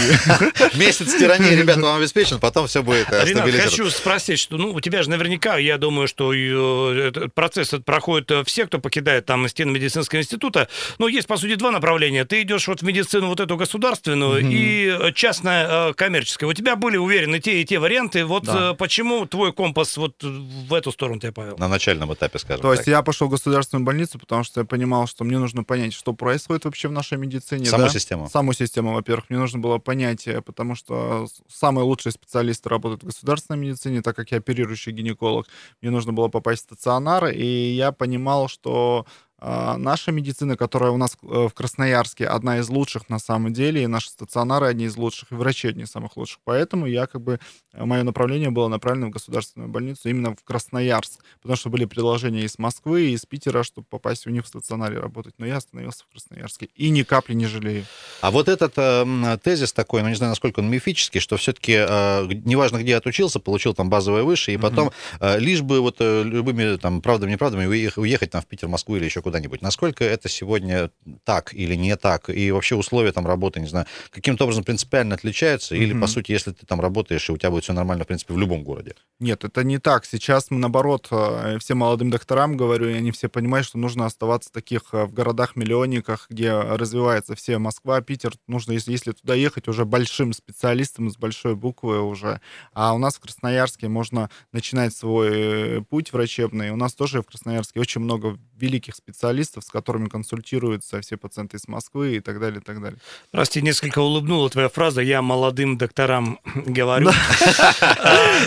Месяц 0.77 1.13
тирании, 1.15 1.55
ребята, 1.55 1.81
вам 1.81 1.97
обеспечен, 1.97 2.39
потом 2.39 2.67
все 2.67 2.83
будет 2.83 3.07
э, 3.11 3.25
Ренат, 3.25 3.49
хочу 3.49 3.89
спросить, 3.89 4.39
что, 4.39 4.57
ну, 4.57 4.71
у 4.71 4.79
тебя 4.79 5.03
же 5.03 5.09
наверняка, 5.09 5.57
я 5.57 5.77
думаю, 5.77 6.07
что 6.07 6.33
э, 6.33 7.07
этот 7.07 7.33
процесс 7.33 7.73
проходит 7.85 8.31
э, 8.31 8.43
все, 8.45 8.65
кто 8.65 8.79
покидает 8.79 9.25
там 9.25 9.47
стены 9.47 9.71
медицинского 9.71 10.19
института. 10.19 10.67
Но 10.97 11.07
есть, 11.07 11.27
по 11.27 11.37
сути, 11.37 11.55
два 11.55 11.71
направления. 11.71 12.25
Ты 12.25 12.41
идешь 12.41 12.67
вот 12.67 12.81
в 12.81 12.83
медицину 12.83 13.27
вот 13.27 13.39
эту 13.39 13.57
государственную 13.57 14.41
и 14.43 15.13
частная 15.13 15.93
коммерческая. 15.93 16.49
У 16.49 16.53
тебя 16.53 16.75
были 16.75 16.97
уверены 16.97 17.39
те 17.39 17.61
и 17.61 17.65
те 17.65 17.79
варианты. 17.79 18.25
Вот 18.25 18.43
да. 18.43 18.73
почему 18.73 19.25
твой 19.25 19.53
компас 19.53 19.97
вот 19.97 20.21
в 20.21 20.73
эту 20.73 20.91
сторону 20.91 21.19
тебя 21.19 21.31
повел? 21.31 21.57
На 21.57 21.67
начальном 21.67 22.13
этапе, 22.13 22.39
скажем 22.39 22.61
То 22.61 22.73
есть 22.73 22.87
я 22.87 23.01
пошел 23.01 23.27
в 23.27 23.31
государственную 23.31 23.85
больницу, 23.85 24.19
потому 24.19 24.43
что 24.43 24.61
я 24.61 24.65
понимал, 24.65 25.07
что 25.07 25.23
мне 25.23 25.37
нужно 25.37 25.63
понять, 25.63 25.93
что 25.93 26.13
происходит 26.13 26.65
вообще 26.65 26.87
в 26.87 26.91
нашей 26.91 27.17
медицине. 27.17 27.65
Саму 27.65 27.85
да? 27.85 27.89
систему 27.89 28.29
саму 28.33 28.53
систему, 28.53 28.93
во-первых, 28.93 29.29
мне 29.29 29.39
нужно 29.39 29.59
было 29.59 29.77
понятие, 29.77 30.41
потому 30.41 30.75
что 30.75 31.27
самые 31.47 31.85
лучшие 31.85 32.11
специалисты 32.11 32.67
работают 32.67 33.03
в 33.03 33.05
государственной 33.05 33.59
медицине, 33.59 34.01
так 34.01 34.15
как 34.15 34.31
я 34.31 34.39
оперирующий 34.39 34.91
гинеколог, 34.91 35.47
мне 35.81 35.91
нужно 35.91 36.13
было 36.13 36.29
попасть 36.29 36.63
в 36.63 36.65
стационар, 36.65 37.27
и 37.27 37.45
я 37.45 37.91
понимал, 37.91 38.47
что 38.47 39.05
наша 39.77 40.11
медицина, 40.11 40.57
которая 40.57 40.91
у 40.91 40.97
нас 40.97 41.17
э, 41.21 41.47
в 41.47 41.53
Красноярске 41.53 42.25
одна 42.25 42.59
из 42.59 42.69
лучших 42.69 43.09
на 43.09 43.19
самом 43.19 43.53
деле, 43.53 43.83
и 43.83 43.87
наши 43.87 44.09
стационары 44.09 44.67
одни 44.67 44.85
из 44.85 44.95
лучших, 44.95 45.31
и 45.31 45.35
врачи 45.35 45.67
одни 45.67 45.83
из 45.83 45.91
самых 45.91 46.17
лучших. 46.17 46.39
Поэтому 46.43 46.85
я 46.85 47.07
как 47.07 47.21
бы, 47.21 47.39
мое 47.73 48.03
направление 48.03 48.51
было 48.51 48.67
направлено 48.67 49.07
в 49.07 49.11
государственную 49.11 49.69
больницу 49.69 50.09
именно 50.09 50.35
в 50.35 50.43
Красноярск, 50.43 51.23
потому 51.41 51.57
что 51.57 51.69
были 51.69 51.85
предложения 51.85 52.43
из 52.43 52.57
Москвы, 52.57 53.07
и 53.07 53.13
из 53.13 53.25
Питера, 53.25 53.63
чтобы 53.63 53.87
попасть 53.89 54.27
у 54.27 54.29
них 54.29 54.45
в 54.45 54.47
стационаре 54.47 54.99
работать. 54.99 55.35
Но 55.37 55.45
я 55.45 55.57
остановился 55.57 56.03
в 56.05 56.11
Красноярске 56.11 56.69
и 56.75 56.89
ни 56.89 57.03
капли 57.03 57.33
не 57.33 57.45
жалею. 57.45 57.85
А 58.21 58.31
вот 58.31 58.47
этот 58.47 58.73
э, 58.77 59.37
тезис 59.43 59.73
такой, 59.73 60.03
ну 60.03 60.09
не 60.09 60.15
знаю, 60.15 60.31
насколько 60.31 60.59
он 60.59 60.69
мифический, 60.69 61.19
что 61.19 61.37
все-таки 61.37 61.73
э, 61.73 62.27
неважно, 62.45 62.77
где 62.77 62.95
отучился, 62.95 63.39
получил 63.39 63.73
там 63.73 63.89
базовое 63.89 64.23
выше, 64.23 64.53
и 64.53 64.57
потом 64.57 64.87
угу. 64.87 64.93
э, 65.19 65.39
лишь 65.39 65.61
бы 65.61 65.81
вот 65.81 65.97
э, 65.99 66.23
любыми 66.23 66.77
там 66.77 67.01
правдами-неправдами 67.01 67.65
уехать 67.65 68.31
там 68.31 68.41
в 68.41 68.45
Питер, 68.45 68.67
Москву 68.67 68.95
или 68.95 69.05
еще 69.05 69.21
куда 69.21 69.32
куда-нибудь. 69.33 69.63
Насколько 69.63 70.03
это 70.03 70.29
сегодня 70.29 70.91
так 71.23 71.55
или 71.55 71.73
не 71.73 71.95
так? 71.95 72.29
И 72.29 72.51
вообще 72.51 72.75
условия 72.75 73.11
там 73.11 73.25
работы, 73.25 73.59
не 73.59 73.67
знаю, 73.67 73.87
каким-то 74.11 74.43
образом 74.43 74.63
принципиально 74.63 75.15
отличаются? 75.15 75.75
Или, 75.75 75.95
mm-hmm. 75.95 76.01
по 76.01 76.07
сути, 76.07 76.31
если 76.31 76.51
ты 76.51 76.67
там 76.67 76.79
работаешь, 76.79 77.27
и 77.27 77.31
у 77.31 77.37
тебя 77.37 77.49
будет 77.49 77.63
все 77.63 77.73
нормально, 77.73 78.03
в 78.03 78.07
принципе, 78.07 78.35
в 78.35 78.37
любом 78.37 78.63
городе? 78.63 78.93
Нет, 79.19 79.43
это 79.43 79.63
не 79.63 79.79
так. 79.79 80.05
Сейчас, 80.05 80.51
наоборот, 80.51 81.07
э, 81.09 81.57
всем 81.59 81.79
молодым 81.79 82.11
докторам 82.11 82.57
говорю, 82.57 82.89
и 82.89 82.93
они 82.93 83.11
все 83.11 83.27
понимают, 83.27 83.65
что 83.65 83.79
нужно 83.79 84.05
оставаться 84.05 84.49
в 84.49 84.51
таких 84.51 84.81
э, 84.91 85.05
в 85.05 85.13
городах-миллионниках, 85.13 86.27
где 86.29 86.51
развивается 86.51 87.33
все 87.33 87.57
Москва, 87.57 88.01
Питер. 88.01 88.33
Нужно, 88.47 88.73
если, 88.73 88.91
если 88.91 89.13
туда 89.13 89.33
ехать, 89.33 89.67
уже 89.67 89.85
большим 89.85 90.33
специалистом 90.33 91.09
с 91.09 91.17
большой 91.17 91.55
буквы 91.55 92.01
уже. 92.01 92.39
А 92.73 92.93
у 92.93 92.99
нас 92.99 93.15
в 93.15 93.19
Красноярске 93.19 93.87
можно 93.87 94.29
начинать 94.51 94.95
свой 94.95 95.29
э, 95.31 95.81
путь 95.81 96.13
врачебный. 96.13 96.69
У 96.69 96.75
нас 96.75 96.93
тоже 96.93 97.23
в 97.23 97.25
Красноярске 97.25 97.79
очень 97.79 98.01
много 98.01 98.37
великих 98.55 98.95
специалистов, 98.95 99.22
с 99.61 99.69
которыми 99.69 100.09
консультируются 100.09 101.01
все 101.01 101.17
пациенты 101.17 101.57
из 101.57 101.67
Москвы 101.67 102.17
и 102.17 102.19
так 102.19 102.39
далее, 102.39 102.59
и 102.59 102.63
так 102.63 102.81
далее. 102.81 102.99
Прости, 103.31 103.61
несколько 103.61 103.99
улыбнула 103.99 104.49
твоя 104.49 104.69
фраза, 104.69 105.01
я 105.01 105.21
молодым 105.21 105.77
докторам 105.77 106.39
говорю. 106.55 107.11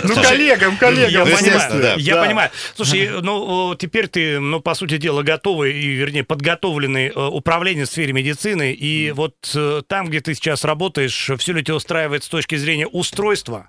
Ну, 0.04 0.14
коллегам, 0.14 0.76
коллегам. 0.76 1.11
Я 1.11 1.37
понимаю, 1.37 1.99
я 1.99 2.23
понимаю. 2.23 2.50
Слушай, 2.75 3.21
ну, 3.23 3.75
теперь 3.78 4.09
ты, 4.09 4.38
ну, 4.40 4.61
по 4.61 4.75
сути 4.75 4.99
дела, 4.99 5.23
готовый, 5.23 5.73
и, 5.73 5.88
вернее, 5.88 6.25
подготовленный 6.25 7.09
э, 7.09 7.12
управление 7.12 7.85
в 7.85 7.88
сфере 7.88 8.12
медицины, 8.12 8.73
и 8.73 9.12
вот 9.12 9.35
э, 9.54 9.83
там, 9.87 10.09
где 10.09 10.21
ты 10.21 10.35
сейчас 10.35 10.64
работаешь, 10.64 11.30
все 11.38 11.52
ли 11.52 11.62
тебя 11.62 11.76
устраивает 11.76 12.25
с 12.25 12.28
точки 12.28 12.56
зрения 12.56 12.87
устройства, 12.87 13.68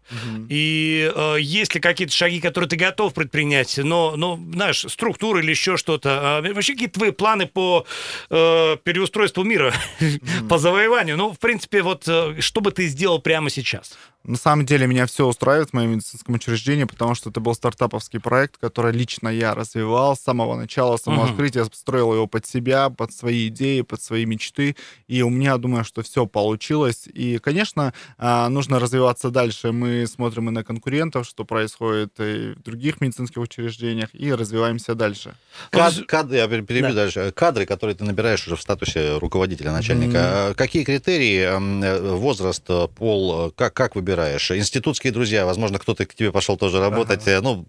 и 0.50 1.12
э, 1.14 1.36
есть 1.40 1.76
ли 1.76 1.82
какие-то 1.82 2.14
шаги, 2.14 2.40
которые 2.40 2.70
ты 2.70 2.76
готов 2.76 3.14
предпринять, 3.14 3.78
но, 3.78 4.16
ну, 4.16 4.40
знаешь, 4.54 4.86
структура 4.88 5.42
или 5.42 5.52
еще 5.52 5.78
что-то, 5.78 6.38
а, 6.38 6.42
вообще 6.42 6.74
какие 6.74 6.90
твои 6.98 7.12
планы 7.12 7.46
по 7.48 7.86
э, 8.30 8.77
переустройству 8.84 9.44
мира, 9.44 9.74
mm-hmm. 10.00 10.48
по 10.50 10.58
завоеванию? 10.58 11.18
Ну, 11.18 11.34
в 11.34 11.39
принципе, 11.39 11.82
вот 11.82 12.08
э, 12.08 12.42
что 12.42 12.62
бы 12.62 12.72
ты 12.72 12.88
сделал 12.88 13.20
прямо 13.20 13.50
сейчас? 13.50 13.98
На 14.24 14.36
самом 14.36 14.66
деле 14.66 14.88
меня 14.88 15.06
все 15.06 15.25
устраивает 15.25 15.70
в 15.70 15.74
моем 15.74 15.92
медицинском 15.92 16.36
учреждении, 16.36 16.84
потому 16.84 17.16
что 17.16 17.30
это 17.30 17.39
был 17.39 17.56
стартаповский 17.56 18.20
проект, 18.20 18.58
который 18.58 18.92
лично 18.92 19.30
я 19.30 19.56
развивал 19.56 20.18
с 20.18 20.20
самого 20.20 20.58
начала, 20.58 20.98
с 20.98 21.04
самого 21.04 21.24
Мгм. 21.24 21.32
открытия, 21.32 21.63
строил 21.72 22.13
его 22.13 22.27
под 22.27 22.46
себя, 22.46 22.89
под 22.89 23.13
свои 23.13 23.48
идеи, 23.48 23.82
под 23.82 24.01
свои 24.01 24.25
мечты. 24.25 24.75
И 25.08 25.22
у 25.22 25.30
меня, 25.30 25.56
думаю, 25.58 25.86
что 25.86 26.01
все 26.01 26.25
получилось. 26.25 27.08
И, 27.13 27.38
конечно, 27.38 27.94
а, 28.18 28.50
нужно 28.50 28.80
развиваться 28.80 29.30
дальше. 29.30 29.72
Мы 29.72 30.06
смотрим 30.08 30.50
и 30.50 30.51
на 30.51 30.66
конкурентов, 30.66 31.25
что 31.25 31.46
происходит 31.46 32.20
и 32.20 32.54
в 32.58 32.62
других 32.63 33.00
медицинских 33.00 33.42
учреждениях, 33.42 34.10
и 34.12 34.34
развиваемся 34.34 34.94
дальше. 34.94 35.36
Кад- 35.72 36.06
кад- 36.06 36.32
я 36.34 36.48
пер- 36.48 36.66
перебью 36.78 36.96
Да. 36.96 37.02
дальше. 37.04 37.32
Кадры, 37.36 37.66
которые 37.66 37.96
ты 37.96 38.04
набираешь 38.04 38.46
уже 38.48 38.56
в 38.56 38.62
статусе 38.62 39.18
руководителя, 39.18 39.72
начальника. 39.72 40.18
э, 40.52 40.54
Какие 40.56 40.84
критерии, 40.84 41.40
э, 41.42 42.12
возраст, 42.16 42.64
э, 42.70 42.88
пол, 42.96 43.48
э, 43.48 43.52
как, 43.56 43.74
как 43.74 43.96
выбираешь? 43.96 44.52
Институтские 44.52 45.12
друзья, 45.14 45.46
возможно, 45.46 45.80
кто-то 45.80 46.06
к 46.06 46.14
тебе 46.14 46.32
пошел 46.32 46.58
тоже 46.58 46.80
работать. 46.80 47.28
э, 47.28 47.42
Ну, 47.42 47.66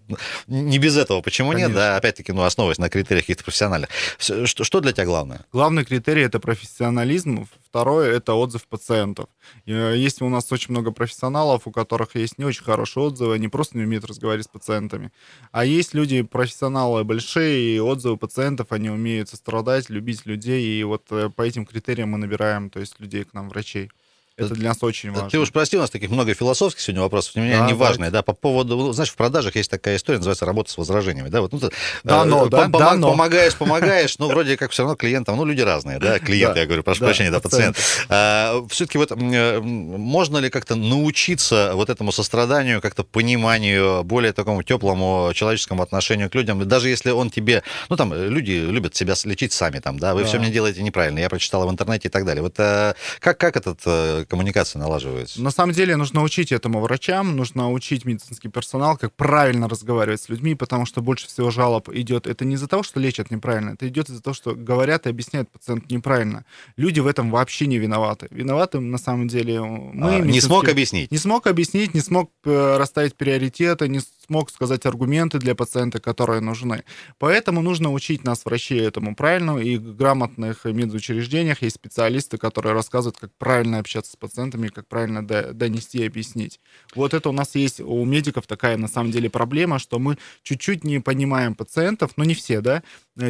не 0.47 0.77
без 0.79 0.97
этого. 0.97 1.21
Почему 1.21 1.53
нет? 1.53 1.63
Конечно. 1.67 1.75
Да, 1.81 1.95
опять-таки, 1.97 2.31
ну, 2.31 2.41
основываясь 2.43 2.77
на 2.79 2.89
критериях 2.89 3.23
каких-то 3.25 3.43
профессиональных. 3.43 3.89
Что, 4.17 4.63
что 4.63 4.79
для 4.81 4.91
тебя 4.91 5.05
главное? 5.05 5.41
Главный 5.53 5.85
критерий 5.85 6.23
это 6.23 6.39
профессионализм. 6.39 7.47
Второе 7.69 8.11
это 8.17 8.33
отзыв 8.33 8.67
пациентов. 8.67 9.29
Э, 9.67 9.93
Есть 9.95 10.21
у 10.23 10.29
нас 10.29 10.51
очень 10.51 10.71
много 10.71 10.91
профессионалов, 10.91 11.67
у 11.67 11.71
которых 11.71 12.15
есть 12.15 12.39
не 12.39 12.45
очень 12.45 12.63
хорошие 12.63 13.03
отзывы, 13.03 13.35
они 13.35 13.47
просто 13.47 13.77
не 13.77 13.83
умеют 13.83 14.05
разговаривать 14.05 14.45
с 14.45 14.49
пациентами. 14.49 15.11
А 15.51 15.65
есть 15.65 15.93
люди, 15.93 16.23
профессионалы 16.23 17.03
большие, 17.03 17.75
и 17.75 17.79
отзывы 17.79 18.17
пациентов, 18.17 18.71
они 18.71 18.89
умеют 18.89 19.29
сострадать, 19.29 19.89
любить 19.89 20.25
людей, 20.25 20.79
и 20.79 20.83
вот 20.83 21.11
э, 21.11 21.29
по 21.29 21.43
этим 21.43 21.65
критериям 21.65 22.09
мы 22.09 22.17
набираем, 22.17 22.71
то 22.71 22.79
есть 22.79 22.99
людей 22.99 23.23
к 23.23 23.33
нам, 23.33 23.49
врачей. 23.49 23.91
Это 24.39 24.53
для 24.55 24.69
нас 24.69 24.77
очень 24.81 25.11
важно. 25.11 25.29
Ты 25.29 25.39
уж 25.39 25.51
прости, 25.51 25.77
у 25.77 25.81
нас 25.81 25.89
таких 25.89 26.09
много 26.09 26.33
философских 26.33 26.81
сегодня 26.81 27.01
вопросов, 27.01 27.33
у 27.35 27.39
меня 27.39 27.59
Да, 27.59 27.67
не 27.67 27.73
важные, 27.73 28.11
да, 28.11 28.21
по 28.21 28.33
поводу, 28.33 28.75
ну, 28.77 28.91
знаешь, 28.93 29.09
в 29.11 29.15
продажах 29.15 29.55
есть 29.55 29.69
такая 29.69 29.95
история, 29.97 30.17
называется 30.19 30.45
работа 30.45 30.71
с 30.71 30.77
возражениями, 30.77 31.29
да, 31.29 31.41
вот, 31.41 31.51
ну, 31.51 31.59
Да, 31.59 32.21
э, 32.21 32.25
но, 32.25 32.47
да, 32.47 32.65
пом- 32.65 32.77
да, 32.77 32.95
но. 32.95 33.11
помогаешь, 33.11 33.55
помогаешь, 33.57 34.17
но 34.19 34.27
вроде 34.27 34.57
как 34.57 34.71
все 34.71 34.83
равно 34.83 34.95
клиентам, 34.95 35.35
ну, 35.37 35.45
люди 35.45 35.61
разные, 35.61 35.99
да, 35.99 36.19
клиенты, 36.19 36.53
Да, 36.55 36.59
я 36.61 36.65
говорю, 36.65 36.83
прошу 36.83 37.01
да, 37.01 37.05
прощения, 37.07 37.31
да, 37.31 37.39
пациенты. 37.39 37.79
пациенты. 38.07 38.73
все-таки 38.73 38.97
вот 38.97 39.11
э, 39.11 39.59
можно 39.59 40.37
ли 40.37 40.49
как-то 40.49 40.75
научиться 40.75 41.71
вот 41.75 41.89
этому 41.89 42.11
состраданию, 42.11 42.81
как-то 42.81 43.03
пониманию, 43.03 44.03
более 44.03 44.33
такому 44.33 44.63
теплому 44.63 45.31
человеческому 45.33 45.83
отношению 45.83 46.29
к 46.29 46.35
людям, 46.35 46.67
даже 46.67 46.89
если 46.89 47.11
он 47.11 47.29
тебе, 47.29 47.63
ну, 47.89 47.95
там, 47.95 48.13
э, 48.13 48.27
люди 48.27 48.51
любят 48.51 48.95
себя 48.95 49.15
лечить 49.25 49.53
сами, 49.53 49.79
там, 49.79 49.99
да, 49.99 50.13
вы 50.13 50.21
Да. 50.21 50.27
все 50.27 50.39
мне 50.39 50.49
делаете 50.49 50.81
неправильно, 50.83 51.19
я 51.19 51.29
прочитал 51.29 51.67
в 51.67 51.71
интернете 51.71 52.07
и 52.07 52.11
так 52.11 52.25
далее. 52.25 52.41
Вот 52.41 52.55
э, 52.57 52.93
как, 53.19 53.37
как 53.37 53.57
эта 53.57 54.25
коммуникация 54.29 54.79
налаживается? 54.79 55.41
На 55.41 55.51
самом 55.51 55.73
деле 55.73 55.95
нужно 55.95 56.23
учить 56.23 56.51
этому 56.51 56.79
врачам, 56.79 57.35
нужно 57.35 57.71
учить 57.71 58.05
медицинский 58.05 58.47
персонал, 58.47 58.97
как 58.97 59.13
правильно 59.13 59.67
разговаривать 59.67 60.21
с 60.21 60.29
людьми, 60.29 60.55
потому 60.55 60.85
что 60.85 61.01
больше 61.01 61.27
всего 61.27 61.51
жалоб 61.51 61.89
идет. 61.89 62.27
Это 62.27 62.45
не 62.45 62.55
из-за 62.55 62.67
того, 62.67 62.83
что 62.83 62.99
лечат 62.99 63.31
неправильно, 63.31 63.71
это 63.71 63.87
идет 63.87 64.09
из-за 64.09 64.21
того, 64.21 64.33
что 64.33 64.55
говорят 64.55 65.07
и 65.07 65.09
объясняют 65.09 65.49
пациенту 65.49 65.93
неправильно. 65.93 66.45
Люди 66.77 66.99
в 66.99 67.07
этом 67.07 67.31
вообще 67.31 67.67
не 67.67 67.77
виноваты. 67.77 68.27
Виноваты 68.29 68.79
на 68.79 68.97
самом 68.97 69.27
деле 69.27 69.61
мы. 69.61 70.15
А, 70.15 70.19
не 70.19 70.41
смог 70.41 70.67
объяснить. 70.69 71.11
Не 71.11 71.17
смог 71.17 71.47
объяснить, 71.47 71.93
не 71.93 72.01
смог 72.01 72.31
э, 72.45 72.77
расставить 72.77 73.15
приоритеты, 73.15 73.87
не 73.87 73.99
смог 74.29 74.51
сказать 74.51 74.85
аргументы 74.85 75.39
для 75.39 75.55
пациента, 75.55 75.99
которые 75.99 76.39
нужны. 76.39 76.83
Поэтому 77.17 77.63
нужно 77.63 77.91
учить 77.91 78.23
нас, 78.23 78.45
врачей, 78.45 78.79
этому 78.81 79.15
правильно. 79.15 79.57
И 79.57 79.77
в 79.77 79.95
грамотных 79.95 80.65
медучреждениях 80.65 81.63
есть 81.63 81.77
специалисты, 81.77 82.37
которые 82.37 82.73
рассказывают, 82.73 83.17
как 83.17 83.31
правильно 83.37 83.79
общаться 83.79 84.11
с 84.11 84.15
пациентами, 84.15 84.67
как 84.67 84.87
правильно 84.87 85.25
до- 85.25 85.53
донести 85.53 85.99
и 85.99 86.05
объяснить. 86.05 86.59
Вот 86.95 87.15
это 87.15 87.29
у 87.29 87.31
нас 87.31 87.55
есть 87.55 87.81
у 87.81 88.05
медиков 88.05 88.45
такая, 88.45 88.77
на 88.77 88.87
самом 88.87 89.11
деле, 89.11 89.31
проблема, 89.31 89.79
что 89.79 89.97
мы 89.97 90.17
чуть-чуть 90.43 90.83
не 90.83 90.99
понимаем 90.99 91.55
пациентов, 91.55 92.11
но 92.15 92.23
не 92.23 92.35
все, 92.35 92.61
да, 92.61 92.83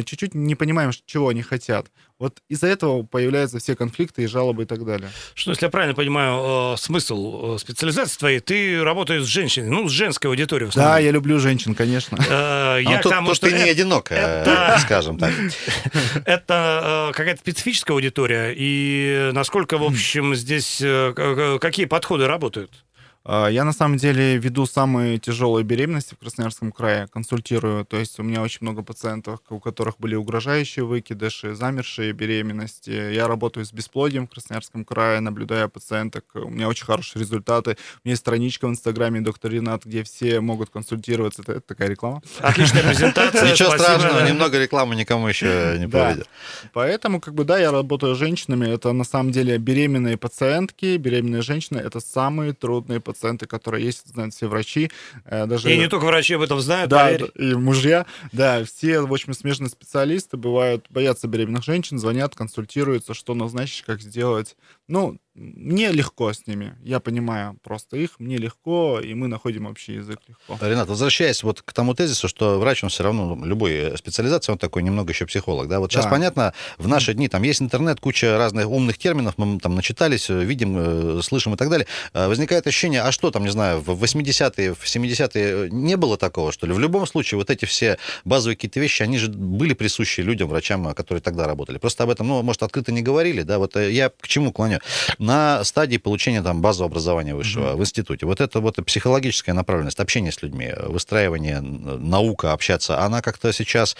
чуть-чуть 0.04 0.34
не 0.34 0.54
понимаем, 0.54 0.90
чего 1.06 1.28
они 1.28 1.42
хотят. 1.42 1.86
Вот 2.18 2.38
из-за 2.50 2.66
этого 2.66 3.02
появляются 3.02 3.58
все 3.58 3.74
конфликты 3.74 4.22
и 4.24 4.26
жалобы 4.26 4.64
и 4.64 4.66
так 4.66 4.84
далее. 4.84 5.08
Что, 5.34 5.52
если 5.52 5.64
я 5.64 5.70
правильно 5.70 5.94
понимаю, 5.94 6.74
э, 6.74 6.76
смысл 6.76 7.54
э, 7.54 7.58
специализации 7.58 8.18
твоей, 8.18 8.40
ты 8.40 8.82
работаешь 8.84 9.22
с 9.22 9.26
женщиной, 9.26 9.70
ну, 9.70 9.88
с 9.88 9.92
женской 9.92 10.28
аудиторией 10.30 10.70
в 10.70 10.74
Да, 10.74 10.98
я 10.98 11.10
люблю 11.12 11.38
женщин, 11.38 11.74
конечно. 11.74 12.16
Э, 12.16 12.26
А 12.30 12.76
Я 12.78 12.98
к 12.98 13.02
тут, 13.02 13.12
тому, 13.12 13.28
тут 13.28 13.36
что 13.36 13.46
ты 13.48 13.54
не 13.54 13.70
одинок, 13.70 14.12
э, 14.12 14.16
это- 14.16 14.78
скажем 14.80 15.18
так. 15.18 15.32
Это 16.26 17.08
э, 17.10 17.16
какая-то 17.16 17.40
специфическая 17.40 17.94
аудитория, 17.94 18.52
и 18.56 19.30
насколько, 19.32 19.78
в 19.78 19.82
общем, 19.84 20.34
здесь 20.34 20.80
э, 20.82 21.58
какие 21.60 21.86
подходы 21.86 22.26
работают? 22.26 22.84
А, 23.22 23.48
Я 23.48 23.64
на 23.64 23.72
самом 23.72 23.98
деле 23.98 24.38
веду 24.38 24.64
самые 24.64 25.18
тяжелые 25.18 25.62
беременности 25.62 26.14
в 26.14 26.18
Красноярском 26.18 26.72
крае, 26.72 27.06
консультирую. 27.08 27.84
То 27.84 27.98
есть 27.98 28.18
у 28.18 28.22
меня 28.22 28.40
очень 28.40 28.58
много 28.62 28.82
пациентов, 28.82 29.40
у 29.50 29.60
которых 29.60 29.96
были 29.98 30.14
угрожающие 30.14 30.84
выкидыши, 30.86 31.54
замершие 31.54 32.12
беременности. 32.12 32.90
Я 32.90 33.28
работаю 33.28 33.66
с 33.66 33.72
бесплодием 33.74 34.26
в 34.26 34.30
Красноярском 34.30 34.86
крае, 34.86 35.20
наблюдая 35.20 35.68
пациенток. 35.68 36.24
У 36.34 36.48
меня 36.48 36.66
очень 36.68 36.86
хорошие 36.86 37.20
результаты. 37.20 37.72
У 37.72 38.08
меня 38.08 38.12
есть 38.12 38.22
страничка 38.22 38.66
в 38.66 38.70
Инстаграме 38.70 39.20
доктор 39.20 39.50
Ренат, 39.52 39.84
где 39.84 40.02
все 40.02 40.40
могут 40.40 40.70
консультироваться. 40.70 41.42
Это, 41.42 41.52
это 41.52 41.60
такая 41.60 41.88
реклама. 41.90 42.22
Отличная 42.38 42.82
презентация. 42.82 43.52
Ничего 43.52 43.76
страшного, 43.76 44.26
немного 44.26 44.58
рекламы 44.58 44.96
никому 44.96 45.28
еще 45.28 45.76
не 45.78 45.86
Да. 45.86 46.06
повредит. 46.06 46.28
Поэтому, 46.72 47.20
как 47.20 47.34
бы, 47.34 47.44
да, 47.44 47.58
я 47.58 47.70
работаю 47.70 48.14
с 48.14 48.18
женщинами. 48.18 48.66
Это 48.66 48.92
на 48.92 49.04
самом 49.04 49.30
деле 49.30 49.58
беременные 49.58 50.16
пациентки, 50.16 50.96
беременные 50.96 51.42
женщины. 51.42 51.76
Это 51.78 52.00
самые 52.00 52.54
трудные 52.54 52.98
пациенты, 53.00 53.09
которые 53.46 53.84
есть, 53.84 54.06
знают 54.06 54.34
все 54.34 54.46
врачи. 54.48 54.90
Э, 55.24 55.46
Даже... 55.46 55.72
И 55.72 55.78
не 55.78 55.88
только 55.88 56.04
врачи 56.04 56.34
об 56.34 56.42
этом 56.42 56.60
знают, 56.60 56.90
Да, 56.90 57.04
поверь. 57.06 57.30
и 57.36 57.54
мужья, 57.54 58.06
да, 58.32 58.64
все, 58.64 59.00
в 59.00 59.12
общем, 59.12 59.32
смежные 59.34 59.68
специалисты 59.70 60.36
бывают, 60.36 60.86
боятся 60.90 61.28
беременных 61.28 61.64
женщин, 61.64 61.98
звонят, 61.98 62.34
консультируются, 62.34 63.14
что 63.14 63.34
назначить, 63.34 63.84
как 63.84 64.00
сделать. 64.00 64.56
Ну, 64.88 65.18
мне 65.34 65.92
легко 65.92 66.32
с 66.32 66.46
ними, 66.46 66.76
я 66.82 66.98
понимаю 66.98 67.56
просто 67.62 67.96
их, 67.96 68.18
мне 68.18 68.36
легко, 68.36 69.00
и 69.00 69.14
мы 69.14 69.28
находим 69.28 69.66
общий 69.66 69.94
язык 69.94 70.18
легко. 70.26 70.58
Ренат, 70.60 70.88
возвращаясь 70.88 71.42
вот 71.44 71.62
к 71.62 71.72
тому 71.72 71.94
тезису, 71.94 72.26
что 72.28 72.58
врач, 72.58 72.82
он 72.82 72.90
все 72.90 73.04
равно, 73.04 73.34
ну, 73.34 73.44
любой 73.44 73.72
э, 73.72 73.96
специализации, 73.96 74.52
он 74.52 74.58
такой 74.58 74.82
немного 74.82 75.12
еще 75.12 75.26
психолог, 75.26 75.68
да, 75.68 75.78
вот 75.78 75.92
сейчас 75.92 76.04
Да. 76.04 76.10
понятно, 76.10 76.54
в 76.78 76.88
наши 76.88 77.14
дни 77.14 77.28
там 77.28 77.44
есть 77.44 77.62
интернет, 77.62 78.00
куча 78.00 78.36
разных 78.36 78.68
умных 78.68 78.98
терминов, 78.98 79.34
мы 79.36 79.60
там 79.60 79.76
начитались, 79.76 80.28
э, 80.30 80.44
видим, 80.44 81.18
э, 81.18 81.22
слышим 81.22 81.54
и 81.54 81.56
так 81.56 81.70
далее, 81.70 81.86
возникает 82.12 82.66
ощущение, 82.66 83.02
а 83.02 83.12
что 83.12 83.30
там, 83.30 83.44
не 83.44 83.50
знаю, 83.50 83.80
в 83.80 83.90
80-е, 83.90 84.74
в 84.74 84.84
70-е 84.84 85.70
не 85.70 85.96
было 85.96 86.16
такого, 86.16 86.50
что 86.50 86.66
ли? 86.66 86.72
В 86.72 86.80
любом 86.80 87.06
случае, 87.06 87.38
вот 87.38 87.50
эти 87.50 87.66
все 87.66 87.98
базовые 88.24 88.56
какие-то 88.56 88.80
вещи, 88.80 89.02
они 89.02 89.18
же 89.18 89.28
были 89.30 89.74
присущи 89.74 90.22
людям, 90.22 90.48
врачам, 90.48 90.92
которые 90.94 91.22
тогда 91.22 91.46
работали. 91.46 91.78
Просто 91.78 92.02
об 92.02 92.10
этом, 92.10 92.26
ну, 92.26 92.42
может, 92.42 92.62
открыто 92.62 92.90
не 92.90 93.02
говорили, 93.02 93.42
да, 93.42 93.58
вот 93.58 93.76
я 93.76 94.10
к 94.10 94.26
чему 94.26 94.52
клоню? 94.52 94.80
На 95.20 95.62
стадии 95.64 95.98
получения 95.98 96.42
там 96.42 96.62
базового 96.62 96.90
образования 96.90 97.34
высшего 97.34 97.76
в 97.76 97.80
институте, 97.80 98.24
вот 98.24 98.40
это 98.40 98.58
вот 98.60 98.76
психологическая 98.86 99.54
направленность, 99.54 100.00
общение 100.00 100.32
с 100.32 100.40
людьми, 100.40 100.72
выстраивание, 100.86 101.60
наука, 101.60 102.54
общаться, 102.54 103.00
она 103.00 103.20
как-то 103.20 103.52
сейчас 103.52 103.98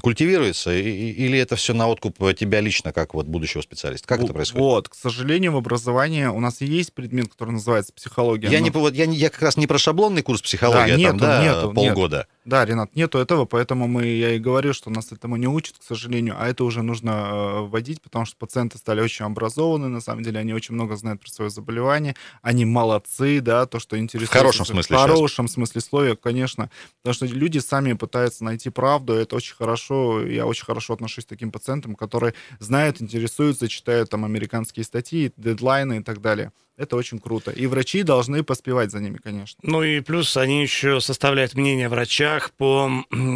культивируется, 0.00 0.72
или 0.72 1.38
это 1.38 1.56
все 1.56 1.74
на 1.74 1.88
откуп 1.88 2.16
тебя 2.38 2.60
лично, 2.60 2.90
как 2.94 3.12
вот 3.12 3.26
будущего 3.26 3.60
специалиста? 3.60 4.08
Как 4.08 4.20
это 4.20 4.28
Вот, 4.28 4.34
происходит? 4.34 4.62
Вот, 4.62 4.88
к 4.88 4.94
сожалению, 4.94 5.52
в 5.52 5.56
образовании 5.56 6.24
у 6.24 6.40
нас 6.40 6.62
есть 6.62 6.94
предмет, 6.94 7.28
который 7.28 7.50
называется 7.50 7.92
психология. 7.92 8.48
Я, 8.48 8.60
но- 8.60 8.64
не, 8.64 8.70
вот 8.70 8.94
я, 8.94 9.04
я 9.04 9.28
как 9.28 9.42
раз 9.42 9.58
не 9.58 9.66
про 9.66 9.76
шаблонный 9.76 10.22
курс 10.22 10.40
психологии, 10.40 10.88
Да, 10.88 10.94
а 10.94 10.96
нету, 10.96 11.10
там, 11.10 11.18
да, 11.18 11.42
нету, 11.42 11.72
полгода. 11.74 12.26
Да, 12.46 12.64
Ренат, 12.64 12.96
нету 12.96 13.18
этого, 13.18 13.44
поэтому 13.44 13.86
мы, 13.86 14.06
я 14.06 14.34
и 14.34 14.38
говорю, 14.38 14.72
что 14.72 14.88
нас 14.88 15.12
этому 15.12 15.36
не 15.36 15.46
учат, 15.46 15.76
к 15.78 15.82
сожалению, 15.82 16.36
а 16.38 16.48
это 16.48 16.64
уже 16.64 16.82
нужно 16.82 17.10
э, 17.10 17.60
вводить, 17.66 18.00
потому 18.00 18.24
что 18.24 18.36
пациенты 18.36 18.78
стали 18.78 19.02
очень 19.02 19.26
образованы, 19.26 19.88
на 19.88 20.00
самом 20.00 20.22
деле, 20.22 20.40
они 20.40 20.54
очень 20.54 20.74
много 20.74 20.96
знают 20.96 21.20
про 21.20 21.28
свое 21.30 21.50
заболевание, 21.50 22.16
они 22.40 22.64
молодцы, 22.64 23.40
да, 23.42 23.66
то, 23.66 23.78
что 23.78 23.98
интересуется. 23.98 24.38
хорошем 24.38 24.64
смысле 24.64 24.96
В 24.96 25.00
сейчас. 25.00 25.10
хорошем 25.10 25.48
смысле 25.48 25.80
слова, 25.82 26.14
конечно, 26.14 26.70
потому 27.02 27.14
что 27.14 27.26
люди 27.26 27.58
сами 27.58 27.92
пытаются 27.92 28.42
найти 28.42 28.70
правду, 28.70 29.12
это 29.12 29.36
очень 29.36 29.54
хорошо, 29.54 30.24
я 30.26 30.46
очень 30.46 30.64
хорошо 30.64 30.94
отношусь 30.94 31.26
к 31.26 31.28
таким 31.28 31.52
пациентам, 31.52 31.94
которые 31.94 32.32
знают, 32.58 33.02
интересуются, 33.02 33.68
читают 33.68 34.08
там 34.08 34.24
американские 34.24 34.84
статьи, 34.84 35.32
дедлайны 35.36 35.98
и 35.98 36.02
так 36.02 36.22
далее. 36.22 36.52
Это 36.80 36.96
очень 36.96 37.18
круто. 37.18 37.50
И 37.50 37.66
врачи 37.66 38.02
должны 38.02 38.42
поспевать 38.42 38.90
за 38.90 39.00
ними, 39.00 39.18
конечно. 39.22 39.58
Ну 39.62 39.82
и 39.82 40.00
плюс 40.00 40.34
они 40.38 40.62
еще 40.62 41.02
составляют 41.02 41.52
мнение 41.52 41.88
о 41.88 41.90
врачах 41.90 42.52
по 42.52 42.90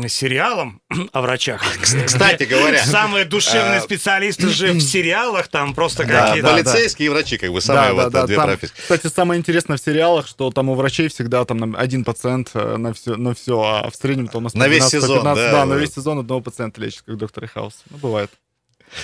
сериалам 0.09 0.81
о 1.13 1.21
врачах. 1.21 1.63
Кстати 1.83 2.45
говоря, 2.45 2.83
Самые 2.83 3.27
душевные 3.27 3.79
а, 3.79 3.81
специалисты 3.83 4.49
же 4.49 4.73
в 4.73 4.81
сериалах, 4.81 5.49
там 5.49 5.75
просто 5.75 6.07
да, 6.07 6.29
какие-то... 6.29 6.49
полицейские 6.49 7.07
и 7.07 7.09
врачи, 7.11 7.37
как 7.37 7.53
бы, 7.53 7.61
самые 7.61 7.93
вот 7.93 8.27
две 8.27 8.37
профессии. 8.37 8.73
Кстати, 8.77 9.09
самое 9.09 9.39
интересное 9.39 9.77
в 9.77 9.81
сериалах, 9.81 10.27
что 10.27 10.51
там 10.51 10.71
у 10.71 10.75
врачей 10.75 11.09
всегда 11.09 11.45
там 11.45 11.77
один 11.77 12.05
пациент 12.05 12.51
э, 12.55 12.77
на 12.79 12.95
все, 12.95 13.17
на 13.17 13.35
все, 13.35 13.61
а 13.61 13.91
в 13.91 13.95
среднем 13.95 14.29
то 14.29 14.39
у 14.39 14.41
нас 14.41 14.55
На 14.55 14.69
весь 14.69 14.85
112, 14.85 15.03
сезон, 15.03 15.19
115, 15.21 15.37
да, 15.37 15.53
да, 15.53 15.65
на 15.67 15.75
весь 15.75 15.93
сезон 15.93 16.19
одного 16.21 16.41
пациента 16.41 16.81
лечит, 16.81 17.03
как 17.03 17.19
доктор 17.19 17.47
Хаус. 17.47 17.75
Ну, 17.91 17.99
бывает. 17.99 18.31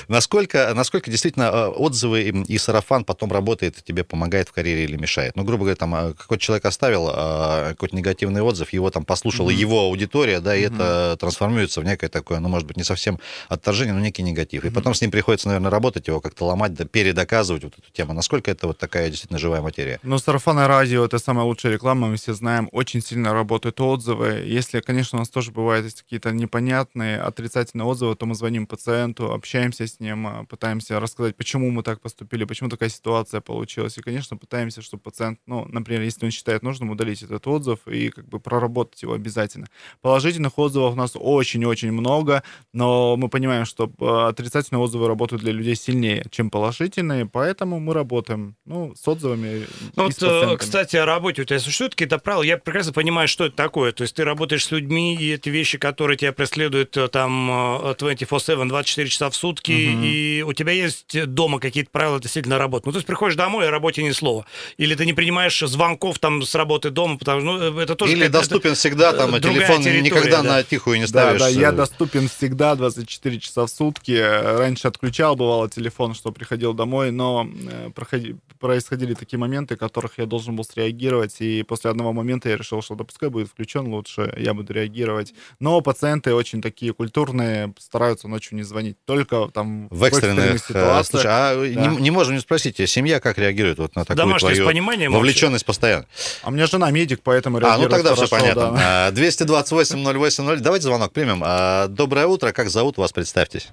Насколько, 0.09 0.73
насколько 0.75 1.11
действительно 1.11 1.45
э, 1.45 1.67
отзывы 1.69 2.23
и, 2.23 2.59
сарафан 2.59 3.05
потом 3.05 3.33
работает, 3.33 3.83
тебе 3.85 4.05
помогает 4.05 4.49
в 4.49 4.53
карьере 4.53 4.85
или 4.85 4.97
мешает? 4.97 5.37
Ну, 5.37 5.45
грубо 5.45 5.65
говоря, 5.65 5.77
там 5.77 5.95
э, 5.95 6.13
какой-то 6.15 6.43
человек 6.43 6.65
оставил 6.65 7.09
э, 7.09 7.71
какой-то 7.71 7.97
негативный 7.97 8.43
отзыв, 8.43 8.73
его 8.73 8.91
там 8.91 9.05
послушала 9.05 9.51
mm-hmm. 9.51 9.55
его 9.55 9.81
аудитория, 9.81 10.41
да, 10.41 10.57
и 10.57 10.63
mm-hmm. 10.63 10.75
это 10.75 11.17
трансформируется 11.19 11.81
в 11.81 11.85
некое 11.85 12.09
такое, 12.09 12.41
ну, 12.41 12.49
может 12.49 12.67
быть, 12.67 12.77
не 12.77 12.85
совсем 12.85 13.19
отторжение, 13.49 13.95
но 13.95 14.01
некий 14.01 14.23
негатив. 14.23 14.65
Mm-hmm. 14.65 14.69
И 14.69 14.71
потом 14.71 14.95
с 14.95 15.01
ним 15.01 15.11
приходится, 15.11 15.49
наверное, 15.49 15.71
работать, 15.71 16.09
его 16.09 16.21
как-то 16.21 16.47
ломать, 16.47 16.75
да, 16.75 16.85
передоказывать 16.85 17.65
вот 17.65 17.75
эту 17.79 17.91
тему. 17.93 18.13
Насколько 18.13 18.51
это 18.51 18.67
вот 18.67 18.79
такая 18.79 19.09
действительно 19.11 19.39
живая 19.39 19.63
материя? 19.63 19.99
Ну, 20.03 20.19
сарафанное 20.19 20.69
радио— 20.69 21.05
это 21.07 21.19
самая 21.19 21.45
лучшая 21.45 21.73
реклама, 21.73 22.09
мы 22.09 22.17
все 22.17 22.35
знаем. 22.35 22.69
Очень 22.73 23.03
сильно 23.03 23.33
работают 23.33 23.81
отзывы. 23.81 24.45
Если, 24.47 24.81
конечно, 24.81 25.19
у 25.19 25.21
нас 25.21 25.29
тоже 25.29 25.51
бывают 25.51 25.93
какие-то 25.95 26.31
непонятные 26.33 27.21
отрицательные 27.21 27.87
отзывы, 27.87 28.15
то 28.17 28.27
мы 28.27 28.35
звоним 28.35 28.67
пациенту, 28.67 29.33
общаемся 29.33 29.80
с 29.87 30.01
ним, 30.01 30.27
а, 30.27 30.45
пытаемся 30.45 31.01
рассказать, 31.01 31.37
почему 31.37 31.71
мы 31.71 31.83
так 31.83 32.01
поступили, 32.01 32.45
почему 32.45 32.69
такая 32.69 32.89
ситуация 32.89 33.41
получилась. 33.41 33.99
И, 33.99 34.03
конечно, 34.03 34.37
пытаемся, 34.37 34.83
чтобы 34.83 35.03
пациент, 35.03 35.39
ну, 35.47 35.67
например, 35.67 36.03
если 36.03 36.25
он 36.25 36.31
считает 36.31 36.63
нужным, 36.63 36.91
удалить 36.91 37.23
этот 37.23 37.47
отзыв 37.47 37.87
и 37.87 38.11
как 38.11 38.29
бы 38.29 38.41
проработать 38.41 39.03
его 39.03 39.15
обязательно. 39.15 39.67
Положительных 40.01 40.59
отзывов 40.59 40.95
у 40.95 40.97
нас 40.97 41.13
очень-очень 41.15 41.93
много, 41.93 42.43
но 42.73 43.17
мы 43.17 43.29
понимаем, 43.29 43.65
что 43.65 43.91
а, 44.01 44.29
отрицательные 44.29 44.83
отзывы 44.83 45.09
работают 45.09 45.43
для 45.43 45.53
людей 45.53 45.75
сильнее, 45.75 46.25
чем 46.31 46.51
положительные, 46.51 47.27
поэтому 47.27 47.81
мы 47.81 47.95
работаем, 47.95 48.57
ну, 48.65 48.95
с 48.95 49.07
отзывами. 49.07 49.67
Ну, 49.97 50.05
вот, 50.05 50.23
э, 50.23 50.57
кстати, 50.57 50.97
о 50.97 51.07
работе 51.07 51.43
у 51.43 51.45
тебя 51.45 51.59
существуют 51.59 51.95
какие-то 51.95 52.19
правила? 52.19 52.43
Я 52.43 52.59
прекрасно 52.59 52.93
понимаю, 52.93 53.29
что 53.29 53.47
это 53.47 53.57
такое. 53.57 53.93
То 53.93 54.03
есть 54.03 54.15
ты 54.15 54.25
работаешь 54.25 54.65
с 54.65 54.71
людьми, 54.71 55.17
и 55.17 55.33
эти 55.33 55.49
вещи, 55.49 55.79
которые 55.79 56.17
тебя 56.17 56.33
преследуют 56.33 56.97
э, 56.97 57.09
там 57.09 57.51
24-7, 57.51 58.65
э, 58.65 58.69
24 58.69 59.09
часа 59.09 59.31
в 59.31 59.37
сутки, 59.37 59.70
угу. 59.73 60.05
и 60.05 60.43
у 60.43 60.53
тебя 60.53 60.73
есть 60.73 61.27
дома 61.27 61.61
какие-то 61.61 61.91
правила 61.91 62.21
действительно 62.21 62.59
работы. 62.59 62.85
Ну, 62.87 62.93
то 62.93 62.99
есть 62.99 63.07
приходишь 63.07 63.37
домой, 63.37 63.69
о 63.69 63.71
работе 63.71 64.03
ни 64.03 64.11
слова. 64.11 64.47
Или 64.77 64.95
ты 64.95 65.07
не 65.07 65.13
принимаешь 65.13 65.59
звонков 65.61 66.19
там 66.19 66.43
с 66.43 66.55
работы 66.55 66.91
дома, 66.91 67.19
потому 67.19 67.41
что 67.41 67.71
ну, 67.71 67.81
это 67.81 67.95
тоже... 67.95 68.13
Или 68.13 68.29
доступен 68.29 68.75
всегда, 68.75 69.13
там, 69.13 69.41
телефон 69.41 69.81
никогда 69.81 70.43
да. 70.43 70.57
на 70.57 70.63
тихую 70.63 70.99
не 70.99 71.07
ставишь. 71.07 71.41
Да, 71.41 71.47
да, 71.47 71.51
я 71.51 71.73
доступен 71.73 72.29
всегда 72.29 72.75
24 72.75 73.41
часа 73.41 73.67
в 73.67 73.71
сутки. 73.71 74.13
Раньше 74.13 74.89
отключал, 74.89 75.37
бывало, 75.37 75.69
телефон, 75.69 76.15
что 76.15 76.33
приходил 76.33 76.75
домой, 76.75 77.11
но 77.11 77.49
проходи, 77.95 78.37
происходили 78.59 79.15
такие 79.15 79.39
моменты, 79.39 79.77
которых 79.77 80.19
я 80.19 80.27
должен 80.27 80.57
был 80.57 80.65
среагировать, 80.65 81.37
и 81.41 81.63
после 81.63 81.91
одного 81.91 82.13
момента 82.13 82.49
я 82.49 82.57
решил, 82.57 82.83
что 82.83 82.95
да 82.95 83.05
пускай 83.05 83.29
будет 83.29 83.49
включен 83.49 83.89
лучше, 83.89 84.33
я 84.37 84.55
буду 84.55 84.73
реагировать. 84.73 85.35
Но 85.59 85.81
пациенты 85.81 86.35
очень 86.35 86.63
такие 86.63 86.93
культурные, 86.93 87.75
стараются 87.79 88.29
ночью 88.29 88.57
не 88.57 88.63
звонить, 88.63 88.97
только 89.05 89.49
там 89.51 89.89
в 89.89 90.05
экстренных, 90.05 90.63
в 90.63 90.67
ситуациях. 90.67 91.05
Слушай, 91.07 91.31
а 91.31 91.55
да. 91.55 91.87
не, 91.87 91.97
не 91.97 92.11
можем 92.11 92.35
не 92.35 92.41
спросить, 92.41 92.77
семья 92.89 93.21
как 93.21 93.39
реагирует 93.39 93.79
вот 93.79 93.95
на 93.97 94.05
такую 94.05 94.17
Домашнее 94.17 94.55
твою 94.55 94.69
понимание 94.69 95.11
вовлеченность 95.11 95.65
постоянно? 95.67 96.07
А 96.43 96.49
у 96.49 96.51
меня 96.51 96.67
жена 96.67 96.91
медик, 96.91 97.21
поэтому 97.23 97.59
реагирует 97.59 97.93
А, 97.93 97.97
ну 97.97 97.97
тогда 97.97 98.15
хорошо, 98.15 98.27
все 98.27 98.37
понятно. 98.37 98.73
Да. 98.73 99.11
228-080. 99.11 100.57
Давайте 100.59 100.85
звонок 100.85 101.13
примем. 101.13 101.43
А, 101.45 101.87
доброе 101.89 102.27
утро, 102.27 102.53
как 102.53 102.69
зовут 102.69 102.99
вас, 102.99 103.13
представьтесь. 103.13 103.69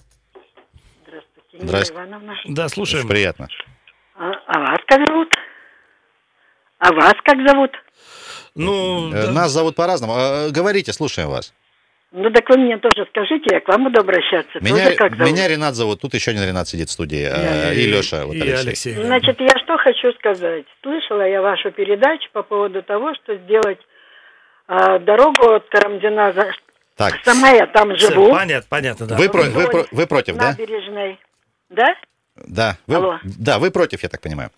Здравствуйте, 1.59 1.67
Здравствуйте. 1.67 2.01
Ивановна. 2.01 2.33
Да, 2.47 2.69
слушаем. 2.69 3.05
Очень 3.05 3.09
приятно. 3.09 3.47
А, 4.15 4.31
а 4.47 4.59
вас 4.59 4.79
как 4.87 5.07
зовут? 5.07 5.29
А 6.79 6.93
вас 6.93 7.13
как 7.23 7.37
зовут? 7.47 7.71
Ну, 8.55 9.09
да. 9.11 9.31
Нас 9.31 9.51
зовут 9.51 9.75
по-разному. 9.75 10.13
А, 10.15 10.49
говорите, 10.49 10.93
слушаем 10.93 11.29
вас. 11.29 11.53
Ну, 12.12 12.30
так 12.32 12.50
вы 12.50 12.58
мне 12.58 12.78
тоже 12.78 13.06
скажите, 13.10 13.46
я 13.52 13.60
к 13.60 13.67
вам 13.67 13.84
буду 13.86 14.00
обращаться. 14.00 14.60
Меня, 14.62 14.96
как 14.96 15.15
зовут? 15.17 15.32
меня 15.32 15.48
Ренат 15.48 15.76
зовут, 15.76 16.00
тут 16.00 16.13
еще 16.13 16.32
один 16.32 16.43
Ренат 16.43 16.67
сидит 16.67 16.88
в 16.88 16.91
студии, 16.93 17.20
я, 17.20 17.74
и, 17.74 17.82
и 17.82 17.88
Леша. 17.88 18.26
Вот 18.26 18.36
и 18.36 18.41
Алексей. 18.41 18.67
Алексей. 18.67 18.93
Значит, 18.93 19.39
я 19.41 19.60
что 19.63 19.78
хочу 19.78 20.13
сказать. 20.13 20.65
Слышала 20.82 21.28
я 21.28 21.41
вашу 21.41 21.72
передачу 21.72 22.30
по 22.32 22.43
поводу 22.43 22.82
того, 22.82 23.13
что 23.15 23.36
сделать 23.36 23.80
э, 24.70 25.00
дорогу 25.00 25.56
от 25.56 25.67
Карамдина. 25.67 26.34
Так. 26.96 27.20
Сама 27.26 27.50
я 27.50 27.67
там 27.67 27.96
живу. 27.98 28.32
Понятно, 28.32 28.67
понятно, 28.70 29.06
да. 29.06 29.17
Вы, 29.17 29.30
про, 29.30 29.43
вы, 29.43 29.67
вы, 29.67 29.86
вы 29.91 30.08
против, 30.08 30.38
да? 30.38 30.52
Набережной. 30.52 31.20
Да? 31.70 31.96
Да. 32.48 32.78
Вы, 32.88 32.96
Алло. 32.96 33.20
Да, 33.24 33.60
вы 33.60 33.70
против, 33.70 34.02
я 34.04 34.10
так 34.10 34.22
понимаю. 34.22 34.50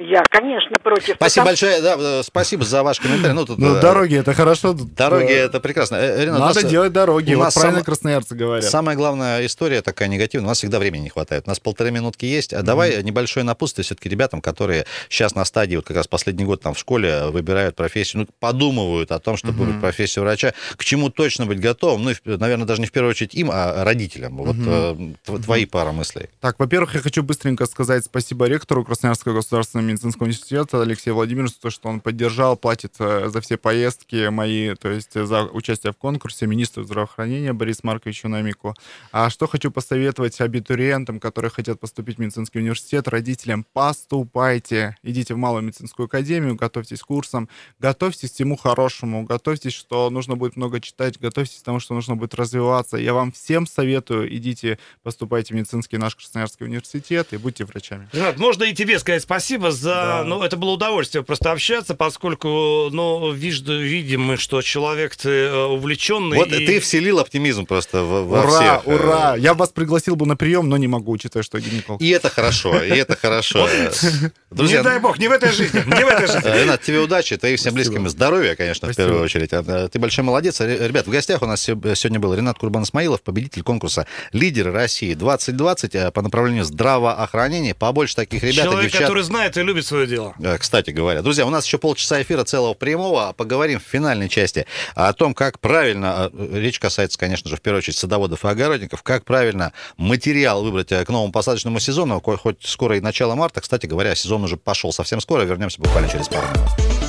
Я, 0.00 0.22
конечно, 0.30 0.78
против. 0.78 1.16
Спасибо 1.16 1.44
потому... 1.44 1.46
большое, 1.46 1.82
да, 1.82 1.96
э, 1.98 2.22
спасибо 2.24 2.64
за 2.64 2.82
ваш 2.82 3.00
комментарий. 3.00 3.34
Ну, 3.34 3.44
тут, 3.44 3.58
ну 3.58 3.76
э, 3.76 3.80
дороги 3.82 4.16
это 4.16 4.32
хорошо. 4.32 4.72
Дороги 4.72 5.30
это 5.30 5.60
прекрасно. 5.60 5.96
Э, 5.96 6.24
Надо 6.26 6.62
нас, 6.62 6.64
делать 6.64 6.92
дороги, 6.92 7.34
вот 7.34 7.52
правильно 7.52 7.80
сам... 7.80 7.84
красноярцы 7.84 8.34
говорят. 8.34 8.64
Самая 8.64 8.96
главная 8.96 9.44
история 9.44 9.82
такая 9.82 10.08
негативная, 10.08 10.46
у 10.46 10.48
нас 10.48 10.58
всегда 10.58 10.78
времени 10.78 11.02
не 11.02 11.08
хватает. 11.10 11.44
У 11.46 11.50
нас 11.50 11.60
полторы 11.60 11.90
минутки 11.90 12.24
есть. 12.24 12.54
А 12.54 12.60
mm-hmm. 12.60 12.62
давай 12.62 13.02
небольшое 13.02 13.44
напутствие 13.44 13.84
все-таки 13.84 14.08
ребятам, 14.08 14.40
которые 14.40 14.86
сейчас 15.10 15.34
на 15.34 15.44
стадии, 15.44 15.76
вот 15.76 15.84
как 15.84 15.98
раз 15.98 16.08
последний 16.08 16.44
год 16.44 16.62
там 16.62 16.72
в 16.72 16.78
школе 16.78 17.26
выбирают 17.26 17.76
профессию, 17.76 18.22
ну, 18.22 18.28
подумывают 18.40 19.12
о 19.12 19.18
том, 19.18 19.36
что 19.36 19.48
mm-hmm. 19.48 19.52
будет 19.52 19.80
профессия 19.82 20.22
врача, 20.22 20.54
к 20.76 20.84
чему 20.84 21.10
точно 21.10 21.44
быть 21.44 21.60
готовым, 21.60 22.04
ну, 22.04 22.12
наверное, 22.24 22.64
даже 22.64 22.80
не 22.80 22.86
в 22.86 22.92
первую 22.92 23.10
очередь 23.10 23.34
им, 23.34 23.50
а 23.52 23.84
родителям. 23.84 24.38
Вот 24.38 24.56
mm-hmm. 24.56 25.42
твои 25.42 25.66
пара 25.66 25.92
мыслей. 25.92 26.30
Так, 26.40 26.58
во-первых, 26.58 26.94
я 26.94 27.00
хочу 27.02 27.22
быстренько 27.22 27.66
сказать 27.66 28.06
спасибо 28.06 28.46
ректору 28.46 28.82
Красноярского 28.82 29.34
государственного 29.34 29.89
медицинского 29.90 30.24
университета 30.24 30.70
это 30.70 30.82
Алексей 30.82 31.10
Владимирович, 31.10 31.54
то, 31.54 31.70
что 31.70 31.88
он 31.88 32.00
поддержал, 32.00 32.56
платит 32.56 32.94
э, 33.00 33.28
за 33.28 33.40
все 33.40 33.56
поездки 33.56 34.28
мои, 34.28 34.74
то 34.76 34.88
есть 34.88 35.14
за 35.14 35.44
участие 35.44 35.92
в 35.92 35.96
конкурсе, 35.96 36.46
министру 36.46 36.84
здравоохранения 36.84 37.52
Борис 37.52 37.82
Марковичу 37.82 38.28
Намику. 38.28 38.74
А 39.10 39.30
что 39.30 39.48
хочу 39.48 39.70
посоветовать 39.70 40.40
абитуриентам, 40.40 41.18
которые 41.18 41.50
хотят 41.50 41.80
поступить 41.80 42.16
в 42.16 42.20
медицинский 42.20 42.60
университет, 42.60 43.08
родителям, 43.08 43.66
поступайте, 43.72 44.96
идите 45.02 45.34
в 45.34 45.38
малую 45.38 45.62
медицинскую 45.62 46.06
академию, 46.06 46.54
готовьтесь 46.54 47.02
к 47.02 47.06
курсам, 47.06 47.48
готовьтесь 47.80 48.30
к 48.30 48.34
всему 48.34 48.56
хорошему, 48.56 49.24
готовьтесь, 49.24 49.72
что 49.72 50.08
нужно 50.10 50.36
будет 50.36 50.56
много 50.56 50.80
читать, 50.80 51.18
готовьтесь 51.18 51.60
к 51.60 51.64
тому, 51.64 51.80
что 51.80 51.94
нужно 51.94 52.14
будет 52.14 52.34
развиваться. 52.34 52.96
Я 52.96 53.12
вам 53.12 53.32
всем 53.32 53.66
советую, 53.66 54.34
идите, 54.36 54.78
поступайте 55.02 55.52
в 55.52 55.56
медицинский 55.56 55.98
наш 55.98 56.14
Красноярский 56.14 56.66
университет 56.66 57.32
и 57.32 57.36
будьте 57.38 57.64
врачами. 57.64 58.08
Ренат, 58.12 58.38
можно 58.38 58.64
и 58.64 58.72
тебе 58.72 58.98
сказать 58.98 59.22
спасибо 59.22 59.72
за... 59.80 59.90
Да. 59.90 60.24
Ну, 60.24 60.42
это 60.42 60.56
было 60.56 60.70
удовольствие 60.70 61.24
просто 61.24 61.52
общаться, 61.52 61.94
поскольку, 61.94 62.88
ну, 62.90 63.32
виж, 63.32 63.62
видим 63.62 64.22
мы, 64.22 64.36
что 64.36 64.62
человек 64.62 65.16
ты 65.16 65.28
э, 65.28 65.64
увлеченный. 65.64 66.36
Вот 66.36 66.48
и... 66.48 66.66
ты 66.66 66.80
вселил 66.80 67.18
оптимизм 67.18 67.66
просто 67.66 68.02
во, 68.02 68.24
во 68.24 68.40
ура, 68.40 68.50
всех. 68.50 68.86
Ура, 68.86 69.36
Я 69.36 69.54
вас 69.54 69.70
пригласил 69.70 70.16
бы 70.16 70.26
на 70.26 70.36
прием, 70.36 70.68
но 70.68 70.76
не 70.76 70.86
могу, 70.86 71.12
учитывая, 71.12 71.42
что 71.42 71.58
я 71.58 71.64
гинеколог. 71.64 72.00
И 72.00 72.08
это 72.08 72.30
хорошо, 72.30 72.82
и 72.82 72.90
это 72.90 73.16
хорошо. 73.16 73.68
Не 74.50 74.82
дай 74.82 74.98
бог, 74.98 75.18
не 75.18 75.28
в 75.28 75.30
этой 75.30 75.52
жизни, 75.52 75.78
не 75.78 76.04
в 76.04 76.08
этой 76.08 76.26
жизни. 76.26 76.60
Ренат, 76.60 76.82
тебе 76.82 76.98
удачи, 76.98 77.36
твоим 77.36 77.56
всем 77.56 77.72
близким 77.72 78.08
здоровья, 78.08 78.56
конечно, 78.56 78.92
в 78.92 78.96
первую 78.96 79.22
очередь. 79.22 79.50
Ты 79.50 79.98
большой 80.00 80.24
молодец. 80.24 80.60
Ребят, 80.60 81.06
в 81.06 81.10
гостях 81.10 81.42
у 81.42 81.46
нас 81.46 81.62
сегодня 81.62 82.18
был 82.18 82.34
Ренат 82.34 82.58
Курбан-Исмаилов, 82.58 83.22
победитель 83.22 83.62
конкурса 83.62 84.06
«Лидер 84.32 84.72
России 84.72 85.14
2020» 85.14 85.90
э, 85.92 86.10
по 86.10 86.22
направлению 86.22 86.64
здравоохранения. 86.64 87.74
Побольше 87.74 88.16
таких 88.16 88.42
ребят 88.42 88.64
Человек, 88.64 88.92
который 88.92 89.22
знает 89.22 89.56
и 89.60 89.64
любит 89.64 89.86
свое 89.86 90.06
дело. 90.06 90.34
Э, 90.42 90.58
кстати 90.58 90.90
говоря. 90.90 91.22
Друзья, 91.22 91.46
у 91.46 91.50
нас 91.50 91.66
еще 91.66 91.78
полчаса 91.78 92.20
эфира 92.22 92.44
целого 92.44 92.74
прямого. 92.74 93.32
Поговорим 93.36 93.80
в 93.80 93.82
финальной 93.82 94.28
части 94.28 94.66
о 94.94 95.12
том, 95.12 95.34
как 95.34 95.60
правильно, 95.60 96.30
э, 96.32 96.58
речь 96.58 96.78
касается, 96.78 97.18
конечно 97.18 97.48
же, 97.48 97.56
в 97.56 97.60
первую 97.60 97.78
очередь 97.78 97.96
садоводов 97.96 98.44
и 98.44 98.48
огородников, 98.48 99.02
как 99.02 99.24
правильно 99.24 99.72
материал 99.96 100.62
выбрать 100.62 100.92
э, 100.92 101.04
к 101.04 101.08
новому 101.08 101.32
посадочному 101.32 101.80
сезону, 101.80 102.20
хоть 102.20 102.66
скоро 102.66 102.96
и 102.96 103.00
начало 103.00 103.34
марта. 103.34 103.60
Кстати 103.60 103.86
говоря, 103.86 104.14
сезон 104.14 104.44
уже 104.44 104.56
пошел 104.56 104.92
совсем 104.92 105.20
скоро. 105.20 105.42
Вернемся 105.42 105.80
буквально 105.80 106.08
через 106.08 106.28
пару 106.28 106.46
минут. 106.48 106.99